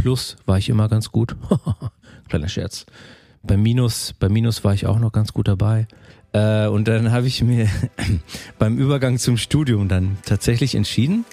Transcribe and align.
Plus 0.00 0.36
war 0.46 0.56
ich 0.56 0.70
immer 0.70 0.88
ganz 0.88 1.12
gut. 1.12 1.36
Kleiner 2.30 2.48
Scherz. 2.48 2.86
Bei 3.42 3.58
Minus, 3.58 4.14
bei 4.18 4.30
Minus 4.30 4.64
war 4.64 4.72
ich 4.72 4.86
auch 4.86 4.98
noch 4.98 5.12
ganz 5.12 5.34
gut 5.34 5.46
dabei. 5.46 5.88
Äh, 6.32 6.68
und 6.68 6.88
dann 6.88 7.12
habe 7.12 7.26
ich 7.26 7.42
mir 7.42 7.68
beim 8.58 8.78
Übergang 8.78 9.18
zum 9.18 9.36
Studium 9.36 9.88
dann 9.88 10.16
tatsächlich 10.24 10.74
entschieden, 10.74 11.26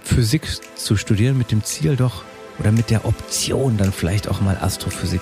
Physik 0.00 0.48
zu 0.74 0.96
studieren 0.96 1.36
mit 1.36 1.50
dem 1.50 1.64
Ziel 1.64 1.96
doch 1.96 2.24
oder 2.58 2.72
mit 2.72 2.88
der 2.88 3.04
Option 3.04 3.76
dann 3.76 3.92
vielleicht 3.92 4.26
auch 4.28 4.40
mal 4.40 4.56
Astrophysik 4.56 5.20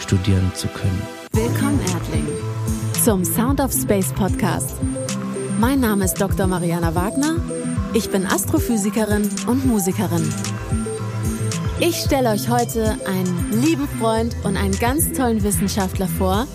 studieren 0.00 0.50
zu 0.54 0.66
können. 0.66 1.02
Willkommen 1.32 1.78
Erdling 1.92 2.26
zum 3.04 3.24
Sound 3.24 3.60
of 3.60 3.72
Space 3.72 4.12
Podcast. 4.12 4.80
Mein 5.60 5.78
Name 5.78 6.04
ist 6.04 6.20
Dr. 6.20 6.48
Mariana 6.48 6.94
Wagner. 6.96 7.36
Ich 7.94 8.10
bin 8.10 8.26
Astrophysikerin 8.26 9.28
und 9.46 9.64
Musikerin. 9.64 10.28
Ich 11.84 11.96
stelle 11.96 12.30
euch 12.30 12.48
heute 12.48 12.96
einen 13.06 13.60
lieben 13.60 13.88
Freund 13.88 14.36
und 14.44 14.56
einen 14.56 14.78
ganz 14.78 15.10
tollen 15.14 15.42
Wissenschaftler 15.42 16.06
vor, 16.06 16.46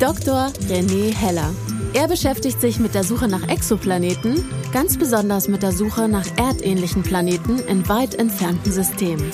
Dr. 0.00 0.52
René 0.68 1.14
Heller. 1.14 1.50
Er 1.94 2.08
beschäftigt 2.08 2.60
sich 2.60 2.78
mit 2.78 2.94
der 2.94 3.02
Suche 3.02 3.26
nach 3.26 3.48
Exoplaneten, 3.48 4.44
ganz 4.74 4.98
besonders 4.98 5.48
mit 5.48 5.62
der 5.62 5.72
Suche 5.72 6.08
nach 6.08 6.26
erdähnlichen 6.36 7.02
Planeten 7.02 7.58
in 7.60 7.88
weit 7.88 8.16
entfernten 8.16 8.70
Systemen. 8.70 9.30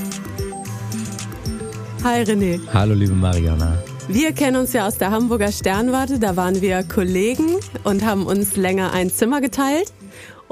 Hi 2.04 2.22
René. 2.22 2.60
Hallo 2.72 2.94
liebe 2.94 3.14
Mariana. 3.14 3.82
Wir 4.06 4.30
kennen 4.30 4.58
uns 4.58 4.72
ja 4.72 4.86
aus 4.86 4.96
der 4.98 5.10
Hamburger 5.10 5.50
Sternwarte, 5.50 6.20
da 6.20 6.36
waren 6.36 6.62
wir 6.62 6.84
Kollegen 6.84 7.56
und 7.82 8.04
haben 8.04 8.26
uns 8.26 8.54
länger 8.54 8.92
ein 8.92 9.10
Zimmer 9.10 9.40
geteilt 9.40 9.92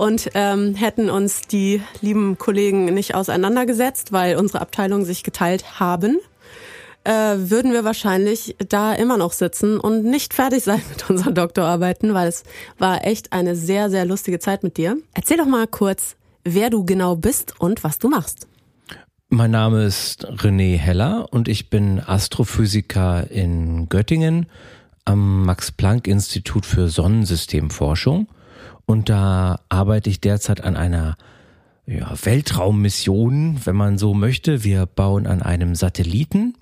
und 0.00 0.30
ähm, 0.32 0.74
hätten 0.76 1.10
uns 1.10 1.42
die 1.42 1.82
lieben 2.00 2.38
Kollegen 2.38 2.86
nicht 2.86 3.14
auseinandergesetzt, 3.14 4.12
weil 4.12 4.36
unsere 4.36 4.62
Abteilungen 4.62 5.04
sich 5.04 5.24
geteilt 5.24 5.78
haben, 5.78 6.18
äh, 7.04 7.36
würden 7.36 7.74
wir 7.74 7.84
wahrscheinlich 7.84 8.56
da 8.66 8.94
immer 8.94 9.18
noch 9.18 9.32
sitzen 9.32 9.78
und 9.78 10.04
nicht 10.04 10.32
fertig 10.32 10.64
sein 10.64 10.80
mit 10.88 11.10
unseren 11.10 11.34
Doktorarbeiten, 11.34 12.14
weil 12.14 12.28
es 12.28 12.44
war 12.78 13.06
echt 13.06 13.34
eine 13.34 13.54
sehr, 13.54 13.90
sehr 13.90 14.06
lustige 14.06 14.38
Zeit 14.38 14.62
mit 14.62 14.78
dir. 14.78 14.96
Erzähl 15.12 15.36
doch 15.36 15.44
mal 15.44 15.66
kurz, 15.66 16.16
wer 16.44 16.70
du 16.70 16.86
genau 16.86 17.14
bist 17.16 17.60
und 17.60 17.84
was 17.84 17.98
du 17.98 18.08
machst. 18.08 18.48
Mein 19.28 19.50
Name 19.50 19.84
ist 19.84 20.26
René 20.26 20.78
Heller 20.78 21.26
und 21.30 21.46
ich 21.46 21.68
bin 21.68 22.00
Astrophysiker 22.00 23.30
in 23.30 23.90
Göttingen 23.90 24.46
am 25.04 25.44
Max-Planck-Institut 25.44 26.64
für 26.64 26.88
Sonnensystemforschung. 26.88 28.28
Und 28.90 29.08
da 29.08 29.60
arbeite 29.68 30.10
ich 30.10 30.20
derzeit 30.20 30.64
an 30.64 30.76
einer 30.76 31.16
ja, 31.86 32.12
Weltraummission, 32.24 33.60
wenn 33.64 33.76
man 33.76 33.98
so 33.98 34.14
möchte. 34.14 34.64
Wir 34.64 34.84
bauen 34.84 35.28
an 35.28 35.42
einem 35.42 35.76
Satelliten, 35.76 36.56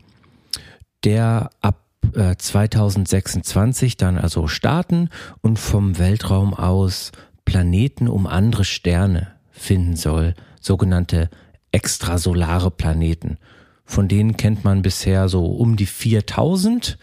der 1.05 1.49
ab 1.63 1.87
2026 2.13 3.95
äh, 3.95 3.97
dann 3.97 4.19
also 4.19 4.47
starten 4.47 5.09
und 5.41 5.59
vom 5.59 5.99
Weltraum 5.99 6.53
aus 6.53 7.13
Planeten 7.47 8.09
um 8.09 8.27
andere 8.27 8.67
Sterne 8.67 9.29
finden 9.51 9.97
soll, 9.97 10.35
sogenannte 10.61 11.31
extrasolare 11.73 12.71
Planeten. 12.71 13.39
Von 13.87 14.07
denen 14.07 14.37
kennt 14.37 14.65
man 14.65 14.83
bisher 14.83 15.31
so 15.31 15.47
um 15.47 15.77
die 15.77 15.87
4000 15.87 16.99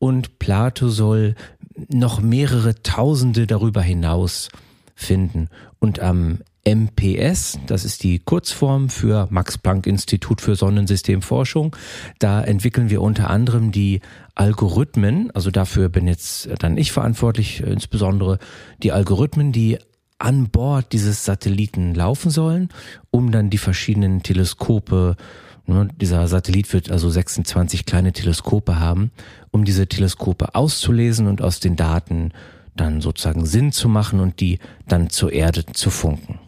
und 0.00 0.40
Plato 0.40 0.88
soll 0.88 1.36
noch 1.88 2.20
mehrere 2.20 2.82
Tausende 2.82 3.46
darüber 3.46 3.80
hinaus 3.80 4.48
finden. 4.94 5.48
Und 5.78 6.00
am 6.00 6.38
MPS, 6.66 7.58
das 7.66 7.84
ist 7.84 8.02
die 8.02 8.18
Kurzform 8.18 8.88
für 8.88 9.28
Max 9.30 9.58
Planck 9.58 9.86
Institut 9.86 10.40
für 10.40 10.56
Sonnensystemforschung. 10.56 11.76
Da 12.18 12.42
entwickeln 12.42 12.88
wir 12.88 13.02
unter 13.02 13.28
anderem 13.28 13.70
die 13.70 14.00
Algorithmen, 14.34 15.30
also 15.32 15.50
dafür 15.50 15.88
bin 15.88 16.08
jetzt 16.08 16.48
dann 16.58 16.78
ich 16.78 16.92
verantwortlich, 16.92 17.60
insbesondere 17.60 18.38
die 18.82 18.92
Algorithmen, 18.92 19.52
die 19.52 19.78
an 20.18 20.48
Bord 20.48 20.92
dieses 20.92 21.24
Satelliten 21.24 21.94
laufen 21.94 22.30
sollen, 22.30 22.70
um 23.10 23.30
dann 23.30 23.50
die 23.50 23.58
verschiedenen 23.58 24.22
Teleskope, 24.22 25.16
ne, 25.66 25.88
dieser 26.00 26.26
Satellit 26.28 26.72
wird 26.72 26.90
also 26.90 27.10
26 27.10 27.84
kleine 27.84 28.12
Teleskope 28.12 28.78
haben, 28.80 29.10
um 29.50 29.64
diese 29.64 29.86
Teleskope 29.86 30.54
auszulesen 30.54 31.26
und 31.26 31.42
aus 31.42 31.60
den 31.60 31.76
Daten 31.76 32.32
dann 32.76 33.00
sozusagen 33.00 33.46
Sinn 33.46 33.72
zu 33.72 33.88
machen 33.88 34.20
und 34.20 34.40
die 34.40 34.58
dann 34.88 35.10
zur 35.10 35.32
Erde 35.32 35.64
zu 35.66 35.90
funken. 35.90 36.40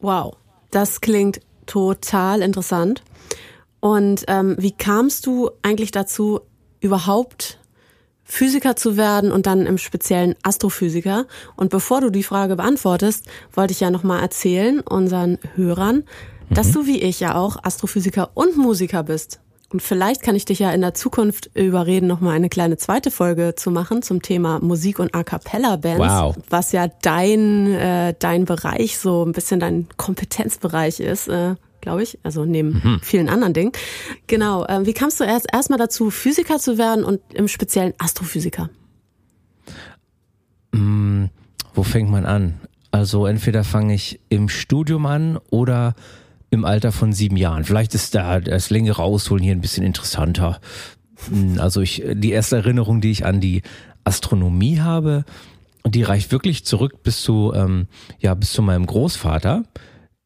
Wow, 0.00 0.36
das 0.70 1.00
klingt 1.00 1.40
total 1.66 2.42
interessant. 2.42 3.02
Und 3.80 4.24
ähm, 4.28 4.56
wie 4.58 4.72
kamst 4.72 5.26
du 5.26 5.50
eigentlich 5.62 5.90
dazu, 5.90 6.40
überhaupt 6.80 7.58
Physiker 8.24 8.74
zu 8.74 8.96
werden 8.96 9.30
und 9.30 9.46
dann 9.46 9.66
im 9.66 9.78
speziellen 9.78 10.34
Astrophysiker. 10.42 11.26
Und 11.56 11.70
bevor 11.70 12.00
du 12.00 12.10
die 12.10 12.22
Frage 12.22 12.56
beantwortest, 12.56 13.26
wollte 13.52 13.72
ich 13.72 13.80
ja 13.80 13.90
nochmal 13.90 14.22
erzählen 14.22 14.80
unseren 14.80 15.38
Hörern, 15.54 16.04
mhm. 16.48 16.54
dass 16.54 16.72
du 16.72 16.86
wie 16.86 17.02
ich 17.02 17.20
ja 17.20 17.34
auch 17.34 17.62
Astrophysiker 17.62 18.30
und 18.34 18.56
Musiker 18.56 19.02
bist. 19.02 19.40
Und 19.70 19.82
vielleicht 19.82 20.22
kann 20.22 20.36
ich 20.36 20.44
dich 20.44 20.60
ja 20.60 20.70
in 20.70 20.82
der 20.82 20.94
Zukunft 20.94 21.50
überreden, 21.54 22.06
nochmal 22.06 22.36
eine 22.36 22.48
kleine 22.48 22.76
zweite 22.76 23.10
Folge 23.10 23.54
zu 23.56 23.70
machen 23.70 24.02
zum 24.02 24.22
Thema 24.22 24.60
Musik 24.60 24.98
und 24.98 25.14
A 25.14 25.24
cappella 25.24 25.76
Bands, 25.76 26.00
wow. 26.00 26.36
was 26.48 26.72
ja 26.72 26.88
dein 27.02 27.72
äh, 27.72 28.14
dein 28.18 28.44
Bereich 28.44 28.98
so 28.98 29.24
ein 29.24 29.32
bisschen 29.32 29.60
dein 29.60 29.88
Kompetenzbereich 29.96 31.00
ist. 31.00 31.28
Äh, 31.28 31.56
glaube 31.80 32.02
ich, 32.02 32.18
also 32.22 32.44
neben 32.46 32.80
mhm. 32.82 33.00
vielen 33.02 33.28
anderen 33.28 33.52
Dingen. 33.52 33.72
Genau, 34.26 34.64
äh, 34.64 34.86
wie 34.86 34.94
kamst 34.94 35.20
du 35.20 35.24
erst 35.24 35.46
erstmal 35.52 35.78
dazu, 35.78 36.10
Physiker 36.10 36.58
zu 36.58 36.78
werden 36.78 37.04
und 37.04 37.20
im 37.34 37.46
speziellen 37.46 37.92
Astrophysiker? 37.98 38.70
Mm, 40.72 41.26
wo 41.74 41.82
fängt 41.82 42.10
man 42.10 42.24
an? 42.24 42.58
Also 42.90 43.26
entweder 43.26 43.64
fange 43.64 43.94
ich 43.94 44.20
im 44.28 44.48
Studium 44.48 45.04
an 45.04 45.38
oder 45.50 45.94
im 46.54 46.64
Alter 46.64 46.92
von 46.92 47.12
sieben 47.12 47.36
Jahren. 47.36 47.64
Vielleicht 47.64 47.94
ist 47.94 48.14
da 48.14 48.40
das 48.40 48.70
längere 48.70 49.02
Ausholen 49.02 49.42
hier 49.42 49.52
ein 49.52 49.60
bisschen 49.60 49.84
interessanter. 49.84 50.60
Mm, 51.30 51.58
also 51.58 51.80
ich, 51.80 52.02
die 52.14 52.30
erste 52.30 52.56
Erinnerung, 52.56 53.00
die 53.00 53.10
ich 53.10 53.26
an 53.26 53.40
die 53.40 53.62
Astronomie 54.04 54.80
habe, 54.80 55.24
die 55.86 56.02
reicht 56.02 56.32
wirklich 56.32 56.64
zurück 56.64 57.02
bis 57.02 57.22
zu, 57.22 57.52
ähm, 57.54 57.88
ja, 58.18 58.34
bis 58.34 58.52
zu 58.52 58.62
meinem 58.62 58.86
Großvater 58.86 59.64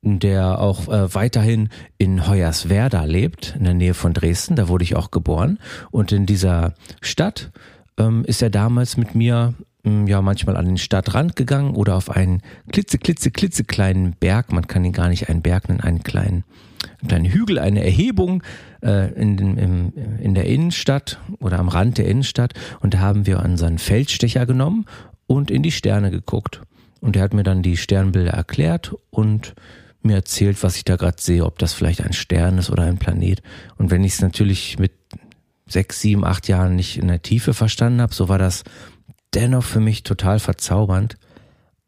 der 0.03 0.61
auch 0.61 0.89
äh, 0.89 1.13
weiterhin 1.15 1.71
in 1.99 2.29
Hoyerswerda 2.29 3.05
lebt, 3.05 3.57
in 3.59 3.65
der 3.65 3.75
Nähe 3.75 3.95
von 3.95 4.15
Dresden. 4.15 4.57
Da 4.57 4.69
wurde 4.69 4.85
ich 4.85 4.97
auch 4.97 5.11
geboren. 5.11 5.59
Und 5.91 6.13
in 6.13 6.25
dieser 6.25 6.75
Stadt 7.01 7.51
ähm, 7.99 8.25
ist 8.25 8.43
er 8.43 8.51
damals 8.51 8.97
mit 8.97 9.15
mir 9.15 9.55
ja 9.85 10.21
manchmal 10.23 10.57
an 10.57 10.67
den 10.67 10.79
Stadtrand 10.79 11.37
gegangen 11.37 11.75
oder 11.75 11.95
auf 11.95 12.11
einen 12.11 12.43
klitze, 12.73 12.99
klitze, 12.99 13.31
klitze 13.31 13.65
kleinen 13.65 14.13
Berg. 14.13 14.53
Man 14.53 14.67
kann 14.67 14.85
ihn 14.85 14.93
gar 14.93 15.09
nicht 15.09 15.29
einen 15.29 15.43
Berg 15.43 15.69
nennen, 15.69 15.81
einen 15.81 16.03
kleinen, 16.03 16.45
einen 17.01 17.09
kleinen 17.09 17.25
Hügel, 17.27 17.59
eine 17.59 17.85
Erhebung 17.85 18.43
äh, 18.83 19.13
in, 19.13 19.37
den, 19.37 19.93
in 20.19 20.35
der 20.35 20.47
Innenstadt 20.47 21.21
oder 21.39 21.59
am 21.59 21.69
Rand 21.69 21.99
der 21.99 22.07
Innenstadt. 22.07 22.55
Und 22.81 22.95
da 22.95 22.99
haben 22.99 23.27
wir 23.27 23.41
unseren 23.41 23.79
Feldstecher 23.79 24.47
genommen 24.47 24.85
und 25.27 25.51
in 25.51 25.63
die 25.63 25.73
Sterne 25.73 26.11
geguckt. 26.11 26.61
Und 27.01 27.17
er 27.17 27.23
hat 27.23 27.35
mir 27.35 27.45
dann 27.45 27.63
die 27.63 27.77
Sternbilder 27.77 28.33
erklärt 28.33 28.95
und 29.11 29.55
mir 30.03 30.17
erzählt, 30.17 30.63
was 30.63 30.77
ich 30.77 30.85
da 30.85 30.97
gerade 30.97 31.21
sehe, 31.21 31.45
ob 31.45 31.59
das 31.59 31.73
vielleicht 31.73 32.03
ein 32.03 32.13
Stern 32.13 32.59
ist 32.59 32.71
oder 32.71 32.85
ein 32.85 32.99
Planet. 32.99 33.43
Und 33.77 33.91
wenn 33.91 34.05
ich 34.05 34.15
es 34.15 34.21
natürlich 34.21 34.79
mit 34.79 34.93
sechs, 35.67 36.01
sieben, 36.01 36.25
acht 36.25 36.49
Jahren 36.49 36.77
nicht 36.77 36.99
in 36.99 37.09
der 37.09 37.23
Tiefe 37.23 37.55
verstanden 37.55 38.01
habe, 38.01 38.15
so 38.15 38.29
war 38.29 38.39
das 38.39 38.65
dennoch 39.35 39.65
für 39.65 39.81
mich 39.81 40.03
total 40.03 40.39
verzaubernd. 40.39 41.17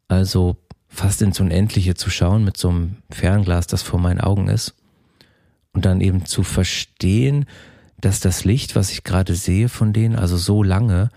Also 0.07 0.57
fast 0.87 1.21
ins 1.21 1.39
Unendliche 1.39 1.95
zu 1.95 2.09
schauen 2.09 2.43
mit 2.43 2.57
so 2.57 2.69
einem 2.69 2.97
Fernglas, 3.09 3.67
das 3.67 3.81
vor 3.81 3.99
meinen 3.99 4.21
Augen 4.21 4.47
ist. 4.47 4.75
Und 5.73 5.85
dann 5.85 6.01
eben 6.01 6.25
zu 6.25 6.43
verstehen, 6.43 7.45
dass 7.99 8.19
das 8.19 8.43
Licht, 8.43 8.75
was 8.75 8.91
ich 8.91 9.03
gerade 9.03 9.35
sehe 9.35 9.69
von 9.69 9.93
denen, 9.93 10.15
also 10.15 10.35
so 10.35 10.63
lange, 10.63 11.09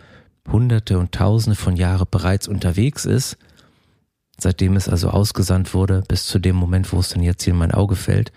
hunderte 0.49 0.99
und 0.99 1.13
tausende 1.13 1.57
von 1.57 1.77
Jahren 1.77 2.07
bereits 2.11 2.47
unterwegs 2.47 3.05
ist 3.05 3.39
seitdem 4.39 4.77
es 4.77 4.89
also 4.89 5.11
ausgesandt 5.11 5.75
wurde, 5.75 6.03
bis 6.07 6.27
zu 6.27 6.39
dem 6.39 6.57
Moment, 6.57 6.93
wo 6.93 7.01
es 7.01 7.11
dann 7.11 7.23
jetzt 7.23 7.45
hier 7.45 7.53
in 7.53 7.59
mein 7.59 7.73
Auge 7.73 7.97
fällt. 7.97 8.33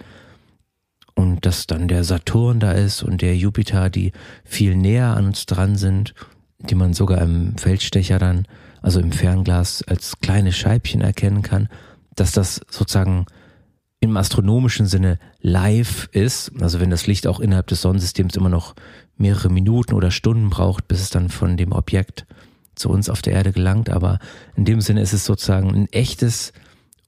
Und 1.16 1.46
dass 1.46 1.66
dann 1.66 1.88
der 1.88 2.04
Saturn 2.04 2.60
da 2.60 2.74
ist 2.74 3.02
und 3.02 3.22
der 3.22 3.36
Jupiter, 3.36 3.90
die 3.90 4.12
viel 4.44 4.76
näher 4.76 5.16
an 5.16 5.26
uns 5.28 5.48
dran 5.48 5.76
sind, 5.76 6.14
die 6.60 6.76
man 6.76 6.94
sogar 6.94 7.22
im 7.22 7.58
Feldstecher 7.58 8.20
dann, 8.20 8.48
also 8.82 9.00
im 9.00 9.12
Fernglas, 9.12 9.84
als 9.84 10.20
kleine 10.20 10.52
Scheibchen 10.52 11.02
erkennen 11.02 11.42
kann, 11.42 11.70
dass 12.16 12.32
das 12.32 12.62
sozusagen 12.70 13.26
im 14.00 14.16
astronomischen 14.16 14.86
Sinne 14.86 15.20
live 15.42 16.08
ist, 16.12 16.52
also 16.62 16.80
wenn 16.80 16.90
das 16.90 17.08
Licht 17.08 17.26
auch 17.28 17.40
innerhalb 17.40 17.68
des 17.68 17.82
Sonnensystems 17.82 18.36
immer 18.36 18.50
noch 18.50 18.76
mehrere 19.18 19.50
Minuten 19.50 19.94
oder 19.94 20.12
Stunden 20.12 20.50
braucht, 20.50 20.88
bis 20.88 21.02
es 21.02 21.10
dann 21.10 21.30
von 21.30 21.58
dem 21.58 21.72
Objekt 21.72 22.28
zu 22.76 22.90
uns 22.90 23.10
auf 23.10 23.24
der 23.24 23.34
Erde 23.34 23.52
gelangt, 23.52 23.90
aber 23.90 24.20
in 24.56 24.66
dem 24.66 24.82
Sinne 24.82 25.02
ist 25.02 25.14
es 25.14 25.26
sozusagen 25.26 25.74
ein 25.74 25.88
echtes 25.92 26.54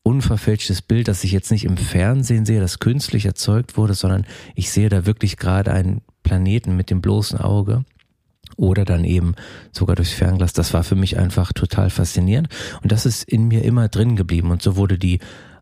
unverfälschtes 0.02 0.82
Bild, 0.82 1.08
das 1.08 1.24
ich 1.24 1.32
jetzt 1.32 1.52
nicht 1.52 1.66
im 1.66 1.78
Fernsehen 1.78 2.46
sehe, 2.46 2.60
das 2.60 2.80
künstlich 2.80 3.26
erzeugt 3.26 3.78
wurde, 3.78 3.94
sondern 3.94 4.26
ich 4.56 4.72
sehe 4.72 4.90
da 4.90 5.06
wirklich 5.06 5.38
gerade 5.38 5.72
einen 5.72 6.02
Planeten 6.24 6.76
mit 6.76 6.90
dem 6.90 7.02
bloßen 7.02 7.40
Auge 7.40 7.86
oder 8.60 8.86
dann 8.86 9.06
eben 9.06 9.36
sogar 9.72 9.96
durchs 9.96 10.14
Fernglas. 10.14 10.54
Das 10.54 10.74
war 10.74 10.84
für 10.84 10.96
mich 10.96 11.18
einfach 11.18 11.54
total 11.54 11.90
faszinierend 11.90 12.50
und 12.84 12.92
das 12.92 13.06
ist 13.06 13.24
in 13.24 13.48
mir 13.48 13.64
immer 13.64 13.88
drin 13.88 14.16
geblieben 14.16 14.52
und 14.52 14.62
so 14.62 14.76
wurde 14.76 14.98
die 14.98 15.20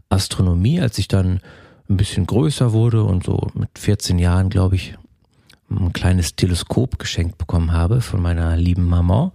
Astronomie, 0.10 0.82
als 0.82 0.98
ich 0.98 1.08
dann 1.08 1.42
ein 1.90 1.98
bisschen 1.98 2.26
größer 2.26 2.74
wurde 2.74 3.04
und 3.04 3.24
so 3.24 3.50
mit 3.54 3.70
14 3.78 4.20
Jahren, 4.20 4.50
glaube 4.50 4.76
ich, 4.76 4.96
ein 5.70 5.94
kleines 5.94 6.36
Teleskop 6.36 6.98
geschenkt 6.98 7.38
bekommen 7.38 7.72
habe 7.72 8.02
von 8.02 8.22
meiner 8.22 8.56
lieben 8.56 8.88
Maman, 8.88 9.32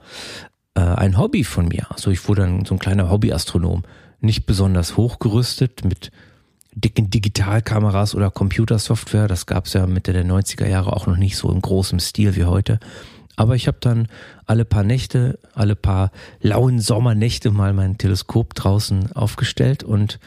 äh, 0.75 0.81
ein 0.81 1.19
Hobby 1.19 1.45
von 1.45 1.69
mir. 1.69 1.87
Also 1.91 2.11
ich 2.11 2.27
wurde 2.29 2.43
dann 2.43 2.65
so 2.65 2.75
ein 2.75 2.79
kleiner 2.79 3.11
Hobbyastronom, 3.11 3.83
nicht 4.21 4.47
besonders 4.47 4.97
hochgerüstet 4.97 5.85
mit 5.85 6.11
dicken 6.75 7.11
Digitalkameras 7.11 8.15
oder 8.15 8.31
Computersoftware. 8.31 9.29
Das 9.29 9.47
gab 9.47 9.67
es 9.67 9.75
ja 9.75 9.87
Mitte 9.87 10.13
der 10.13 10.25
90er 10.25 10.67
Jahre 10.67 10.95
auch 10.95 11.07
noch 11.07 11.17
nicht 11.17 11.37
so 11.37 11.51
in 11.51 11.61
großem 11.61 12.01
Stil 12.01 12.35
wie 12.35 12.45
heute. 12.45 12.81
Aber 13.37 13.57
ich 13.57 13.67
habe 13.67 13.79
dann 13.81 14.09
alle 14.47 14.65
paar 14.65 14.85
Nächte, 14.85 15.39
alle 15.55 15.77
paar 15.77 16.11
lauen 16.41 16.79
Sommernächte 16.79 17.51
mal 17.51 17.73
mein 17.73 17.99
Teleskop 17.99 18.55
draußen 18.55 19.13
aufgestellt 19.13 19.85
und 19.85 20.19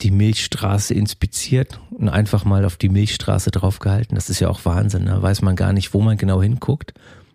die 0.00 0.10
Milchstraße 0.10 0.92
inspiziert 0.94 1.80
und 1.90 2.08
einfach 2.08 2.44
mal 2.44 2.64
auf 2.64 2.76
die 2.76 2.88
Milchstraße 2.88 3.50
draufgehalten. 3.50 4.16
Das 4.16 4.28
ist 4.28 4.40
ja 4.40 4.48
auch 4.48 4.64
Wahnsinn. 4.64 5.06
Da 5.06 5.22
weiß 5.22 5.42
man 5.42 5.56
gar 5.56 5.72
nicht, 5.72 5.94
wo 5.94 6.00
man 6.00 6.16
genau 6.16 6.42
hinguckt. 6.42 6.94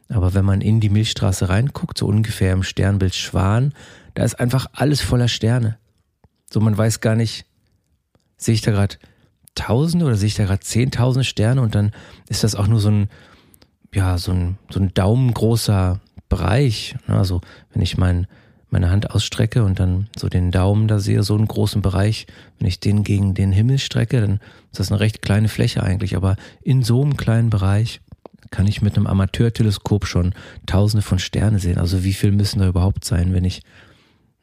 Aber 0.10 0.34
wenn 0.34 0.46
man 0.46 0.62
in 0.62 0.80
die 0.80 0.90
Milchstraße 0.90 1.50
reinguckt, 1.50 1.98
so 1.98 2.07
ungefähr 2.07 2.54
im 2.54 2.63
Sternbild 2.63 3.16
Schwan, 3.16 3.74
da 4.16 4.24
ist 4.24 4.40
einfach 4.40 4.68
alles 4.74 5.02
voller 5.02 5.28
Sterne. 5.28 5.78
So 6.52 6.60
man 6.60 6.78
weiß 6.78 7.00
gar 7.00 7.16
nicht, 7.16 7.45
sehe 8.38 8.56
ich 8.56 8.62
da 8.62 8.72
gerade 8.72 8.98
Tausende 9.56 10.06
oder 10.06 10.16
sehe 10.16 10.28
ich 10.28 10.36
da 10.36 10.45
gerade 10.45 10.62
Zehntausende 10.62 11.25
Sterne 11.25 11.62
und 11.62 11.75
dann 11.75 11.92
ist 12.28 12.44
das 12.44 12.56
auch 12.56 12.68
nur 12.68 12.80
so 12.80 12.90
ein, 12.90 13.10
ja, 13.94 14.18
so 14.18 14.31
ein, 14.31 14.57
so 14.69 14.80
ein 14.80 14.94
daumengroßer 14.94 16.00
Bereich. 16.27 16.95
Also 17.07 17.41
wenn 17.74 17.81
ich 17.81 17.97
mein, 17.97 18.27
meine 18.69 18.91
Hand 18.91 19.12
ausstrecke 19.12 19.63
und 19.63 19.80
dann 19.80 20.07
so 20.15 20.30
den 20.30 20.51
Daumen 20.51 20.88
da 20.88 21.00
sehe, 21.00 21.24
so 21.24 21.36
einen 21.36 21.47
großen 21.47 21.81
Bereich, 21.81 22.27
wenn 22.59 22.68
ich 22.68 22.80
den 22.80 23.03
gegen 23.03 23.33
den 23.33 23.51
Himmel 23.51 23.80
strecke, 23.80 24.21
dann 24.21 24.39
ist 24.71 24.80
das 24.80 24.91
eine 24.91 25.00
recht 25.00 25.21
kleine 25.21 25.50
Fläche 25.50 25.83
eigentlich. 25.83 26.15
Aber 26.15 26.36
in 26.62 26.83
so 26.83 27.01
einem 27.01 27.18
kleinen 27.18 27.50
Bereich 27.50 28.01
kann 28.51 28.68
ich 28.68 28.81
mit 28.81 28.95
einem 28.95 29.07
Amateurteleskop 29.07 30.06
schon 30.06 30.33
tausende 30.65 31.01
von 31.01 31.19
Sterne 31.19 31.59
sehen. 31.59 31.77
Also 31.77 32.03
wie 32.03 32.13
viel 32.13 32.31
müssen 32.31 32.59
da 32.59 32.68
überhaupt 32.68 33.06
sein, 33.06 33.33
wenn 33.33 33.45
ich 33.45 33.62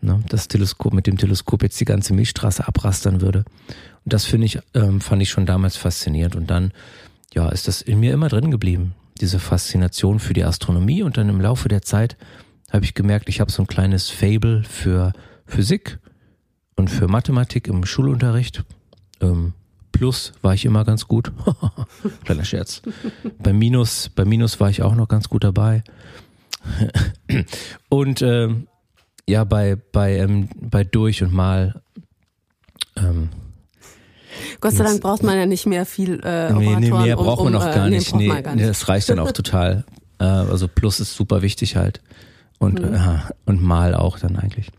ne, 0.00 0.22
das 0.28 0.49
Teleskop 0.49 0.92
mit 0.92 1.06
dem 1.06 1.19
Teleskop 1.19 1.62
jetzt 1.62 1.81
die 1.81 1.84
ganze 1.84 2.14
Milchstraße 2.14 2.66
abrastern 2.66 3.20
würde. 3.20 3.44
Und 4.04 4.12
das 4.12 4.25
finde 4.25 4.46
ich, 4.46 4.58
ähm, 4.75 5.00
fand 5.00 5.22
ich 5.22 5.31
schon 5.31 5.46
damals 5.46 5.76
faszinierend. 5.76 6.37
Und 6.37 6.50
dann, 6.50 6.72
ja, 7.34 7.49
ist 7.49 7.69
das 7.69 7.82
in 7.82 8.00
mir 8.00 8.12
immer 8.12 8.28
drin 8.28 8.50
geblieben, 8.50 8.94
diese 9.20 9.38
Faszination 9.38 10.18
für 10.18 10.34
die 10.34 10.44
Astronomie. 10.44 11.02
Und 11.02 11.16
dann 11.16 11.28
im 11.28 11.40
Laufe 11.40 11.68
der 11.68 11.82
Zeit 11.82 12.16
habe 12.70 12.84
ich 12.84 12.94
gemerkt, 12.94 13.28
ich 13.28 13.40
habe 13.40 13.50
so 13.50 13.62
ein 13.62 13.66
kleines 13.66 14.10
Fable 14.10 14.62
für 14.64 15.12
Physik 15.46 15.98
und 16.76 16.90
für 16.90 17.08
Mathematik 17.08 17.68
im 17.68 17.84
Schulunterricht. 17.84 18.64
Ähm, 19.20 19.54
Plus 19.92 20.34
war 20.42 20.52
ich 20.52 20.66
immer 20.66 20.84
ganz 20.84 21.08
gut. 21.08 21.32
Kleiner 22.24 22.44
Scherz. 22.44 22.82
bei 23.38 23.54
Minus, 23.54 24.10
bei 24.10 24.26
Minus 24.26 24.60
war 24.60 24.68
ich 24.68 24.82
auch 24.82 24.94
noch 24.94 25.08
ganz 25.08 25.30
gut 25.30 25.42
dabei. 25.42 25.84
und 27.88 28.20
ähm, 28.20 28.66
ja, 29.26 29.44
bei, 29.44 29.76
bei, 29.92 30.18
ähm, 30.18 30.50
bei 30.54 30.84
Durch 30.84 31.22
und 31.22 31.32
Mal. 31.32 31.80
Ähm, 32.96 33.30
Gott 34.61 34.73
sei 34.73 34.85
Dank 34.85 35.00
braucht 35.00 35.23
man 35.23 35.37
ja 35.37 35.47
nicht 35.47 35.67
mehr 35.67 35.87
viel 35.87 36.21
äh, 36.25 36.53
Nee, 36.53 36.77
nee 36.77 36.91
mehr 36.91 37.19
um, 37.19 37.25
braucht 37.25 37.44
man 37.44 37.55
um, 37.55 37.61
noch 37.61 37.65
gar, 37.65 37.87
äh, 37.87 37.91
nicht. 37.91 38.15
Nee, 38.15 38.29
gar 38.29 38.55
nicht. 38.55 38.69
das 38.69 38.88
reicht 38.88 39.09
dann 39.09 39.19
auch 39.19 39.33
total. 39.33 39.85
Äh, 40.19 40.25
also 40.25 40.67
Plus 40.67 40.99
ist 40.99 41.15
super 41.15 41.43
wichtig 41.43 41.77
halt. 41.77 42.00
Und, 42.59 42.81
mhm. 42.81 42.94
äh, 42.94 43.19
und 43.44 43.62
Mal 43.62 43.94
auch 43.94 44.19
dann 44.19 44.37
eigentlich. 44.37 44.71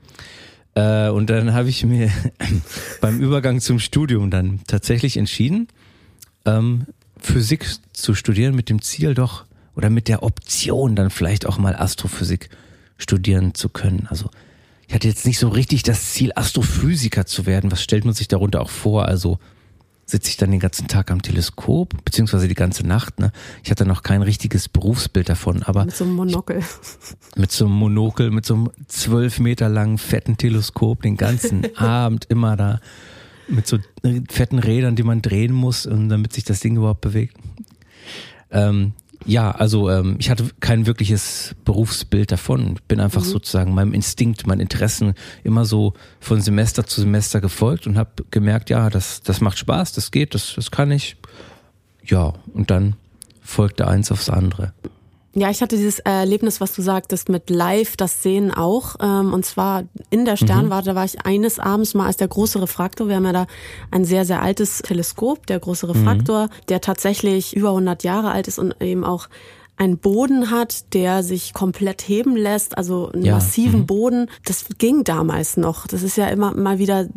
Äh, 0.73 1.09
und 1.09 1.29
dann 1.29 1.53
habe 1.53 1.69
ich 1.69 1.85
mir 1.85 2.11
beim 3.01 3.19
Übergang 3.19 3.59
zum 3.59 3.77
Studium 3.77 4.31
dann 4.31 4.61
tatsächlich 4.65 5.15
entschieden, 5.15 5.67
ähm, 6.45 6.87
Physik 7.19 7.67
zu 7.93 8.15
studieren 8.15 8.55
mit 8.55 8.69
dem 8.69 8.81
Ziel 8.81 9.13
doch 9.13 9.45
oder 9.75 9.89
mit 9.89 10.07
der 10.07 10.23
Option 10.23 10.95
dann 10.95 11.09
vielleicht 11.09 11.45
auch 11.45 11.57
mal 11.57 11.75
Astrophysik 11.75 12.49
studieren 12.97 13.53
zu 13.53 13.69
können. 13.69 14.07
Also 14.09 14.29
ich 14.87 14.93
hatte 14.93 15.07
jetzt 15.07 15.25
nicht 15.25 15.39
so 15.39 15.49
richtig 15.49 15.83
das 15.83 16.13
Ziel, 16.13 16.31
Astrophysiker 16.35 17.25
zu 17.25 17.45
werden. 17.45 17.71
Was 17.71 17.83
stellt 17.83 18.05
man 18.05 18.13
sich 18.13 18.27
darunter 18.27 18.61
auch 18.61 18.69
vor? 18.69 19.05
Also 19.05 19.37
sitze 20.05 20.29
ich 20.29 20.37
dann 20.37 20.51
den 20.51 20.61
ganzen 20.61 20.87
Tag 20.87 21.11
am 21.11 21.21
Teleskop, 21.21 21.93
beziehungsweise 22.05 22.47
die 22.47 22.55
ganze 22.55 22.87
Nacht. 22.87 23.19
Ne? 23.19 23.33
Ich 23.63 23.69
hatte 23.69 23.85
noch 23.85 24.01
kein 24.01 24.21
richtiges 24.21 24.69
Berufsbild 24.69 25.27
davon, 25.27 25.63
aber 25.63 25.83
mit 25.83 25.95
so 25.95 26.05
einem 26.05 26.13
Monokel. 26.13 26.59
Ich, 26.59 27.37
mit 27.37 27.51
so 27.51 27.65
einem 27.65 27.75
Monokel, 27.75 28.31
mit 28.31 28.45
so 28.45 28.53
einem 28.53 28.69
zwölf 28.87 29.39
Meter 29.39 29.67
langen 29.67 29.97
fetten 29.97 30.37
Teleskop, 30.37 31.01
den 31.01 31.17
ganzen 31.17 31.77
Abend 31.77 32.25
immer 32.29 32.55
da 32.55 32.79
mit 33.49 33.67
so 33.67 33.79
fetten 34.29 34.59
Rädern, 34.59 34.95
die 34.95 35.03
man 35.03 35.21
drehen 35.21 35.53
muss, 35.53 35.83
damit 35.83 36.31
sich 36.31 36.45
das 36.45 36.61
Ding 36.61 36.77
überhaupt 36.77 37.01
bewegt. 37.01 37.37
Ähm, 38.51 38.93
ja, 39.25 39.51
also 39.51 39.89
ähm, 39.89 40.15
ich 40.19 40.29
hatte 40.29 40.49
kein 40.59 40.85
wirkliches 40.85 41.55
Berufsbild 41.65 42.31
davon. 42.31 42.79
Bin 42.87 42.99
einfach 42.99 43.21
mhm. 43.21 43.29
sozusagen 43.29 43.73
meinem 43.73 43.93
Instinkt, 43.93 44.47
meinen 44.47 44.61
Interessen 44.61 45.13
immer 45.43 45.65
so 45.65 45.93
von 46.19 46.41
Semester 46.41 46.85
zu 46.85 47.01
Semester 47.01 47.41
gefolgt 47.41 47.87
und 47.87 47.97
habe 47.97 48.11
gemerkt, 48.31 48.69
ja, 48.69 48.89
das, 48.89 49.21
das 49.21 49.41
macht 49.41 49.57
Spaß, 49.57 49.93
das 49.93 50.11
geht, 50.11 50.33
das, 50.33 50.53
das 50.55 50.71
kann 50.71 50.91
ich. 50.91 51.17
Ja, 52.03 52.33
und 52.53 52.71
dann 52.71 52.95
folgte 53.41 53.87
eins 53.87 54.11
aufs 54.11 54.29
andere. 54.29 54.73
Ja, 55.39 55.51
ich 55.51 55.61
hatte 55.61 55.75
dieses 55.75 55.99
Erlebnis, 55.99 56.61
was 56.61 56.73
du 56.73 56.81
sagtest, 56.81 57.29
mit 57.29 57.51
Live, 57.51 57.95
das 57.95 58.23
Sehen 58.23 58.51
auch. 58.51 58.95
Ähm, 58.99 59.33
und 59.33 59.45
zwar 59.45 59.83
in 60.09 60.25
der 60.25 60.35
Sternwarte 60.35 60.93
mhm. 60.93 60.95
war 60.95 61.05
ich 61.05 61.27
eines 61.27 61.59
Abends 61.59 61.93
mal 61.93 62.07
als 62.07 62.17
der 62.17 62.27
große 62.27 62.59
Refraktor. 62.59 63.07
Wir 63.07 63.17
haben 63.17 63.25
ja 63.25 63.33
da 63.33 63.47
ein 63.91 64.03
sehr, 64.03 64.25
sehr 64.25 64.41
altes 64.41 64.79
Teleskop, 64.79 65.45
der 65.45 65.59
große 65.59 65.89
Refraktor, 65.89 66.45
mhm. 66.45 66.65
der 66.69 66.81
tatsächlich 66.81 67.55
über 67.55 67.69
100 67.69 68.03
Jahre 68.03 68.31
alt 68.31 68.47
ist 68.47 68.57
und 68.57 68.81
eben 68.81 69.03
auch 69.03 69.29
einen 69.77 69.99
Boden 69.99 70.49
hat, 70.49 70.93
der 70.93 71.21
sich 71.23 71.53
komplett 71.53 72.01
heben 72.01 72.35
lässt, 72.35 72.77
also 72.77 73.11
einen 73.11 73.25
ja. 73.25 73.35
massiven 73.35 73.81
mhm. 73.81 73.85
Boden. 73.85 74.29
Das 74.43 74.65
ging 74.77 75.03
damals 75.03 75.55
noch. 75.55 75.85
Das 75.87 76.01
ist 76.01 76.17
ja 76.17 76.27
immer 76.27 76.55
mal 76.55 76.79
wieder 76.79 77.07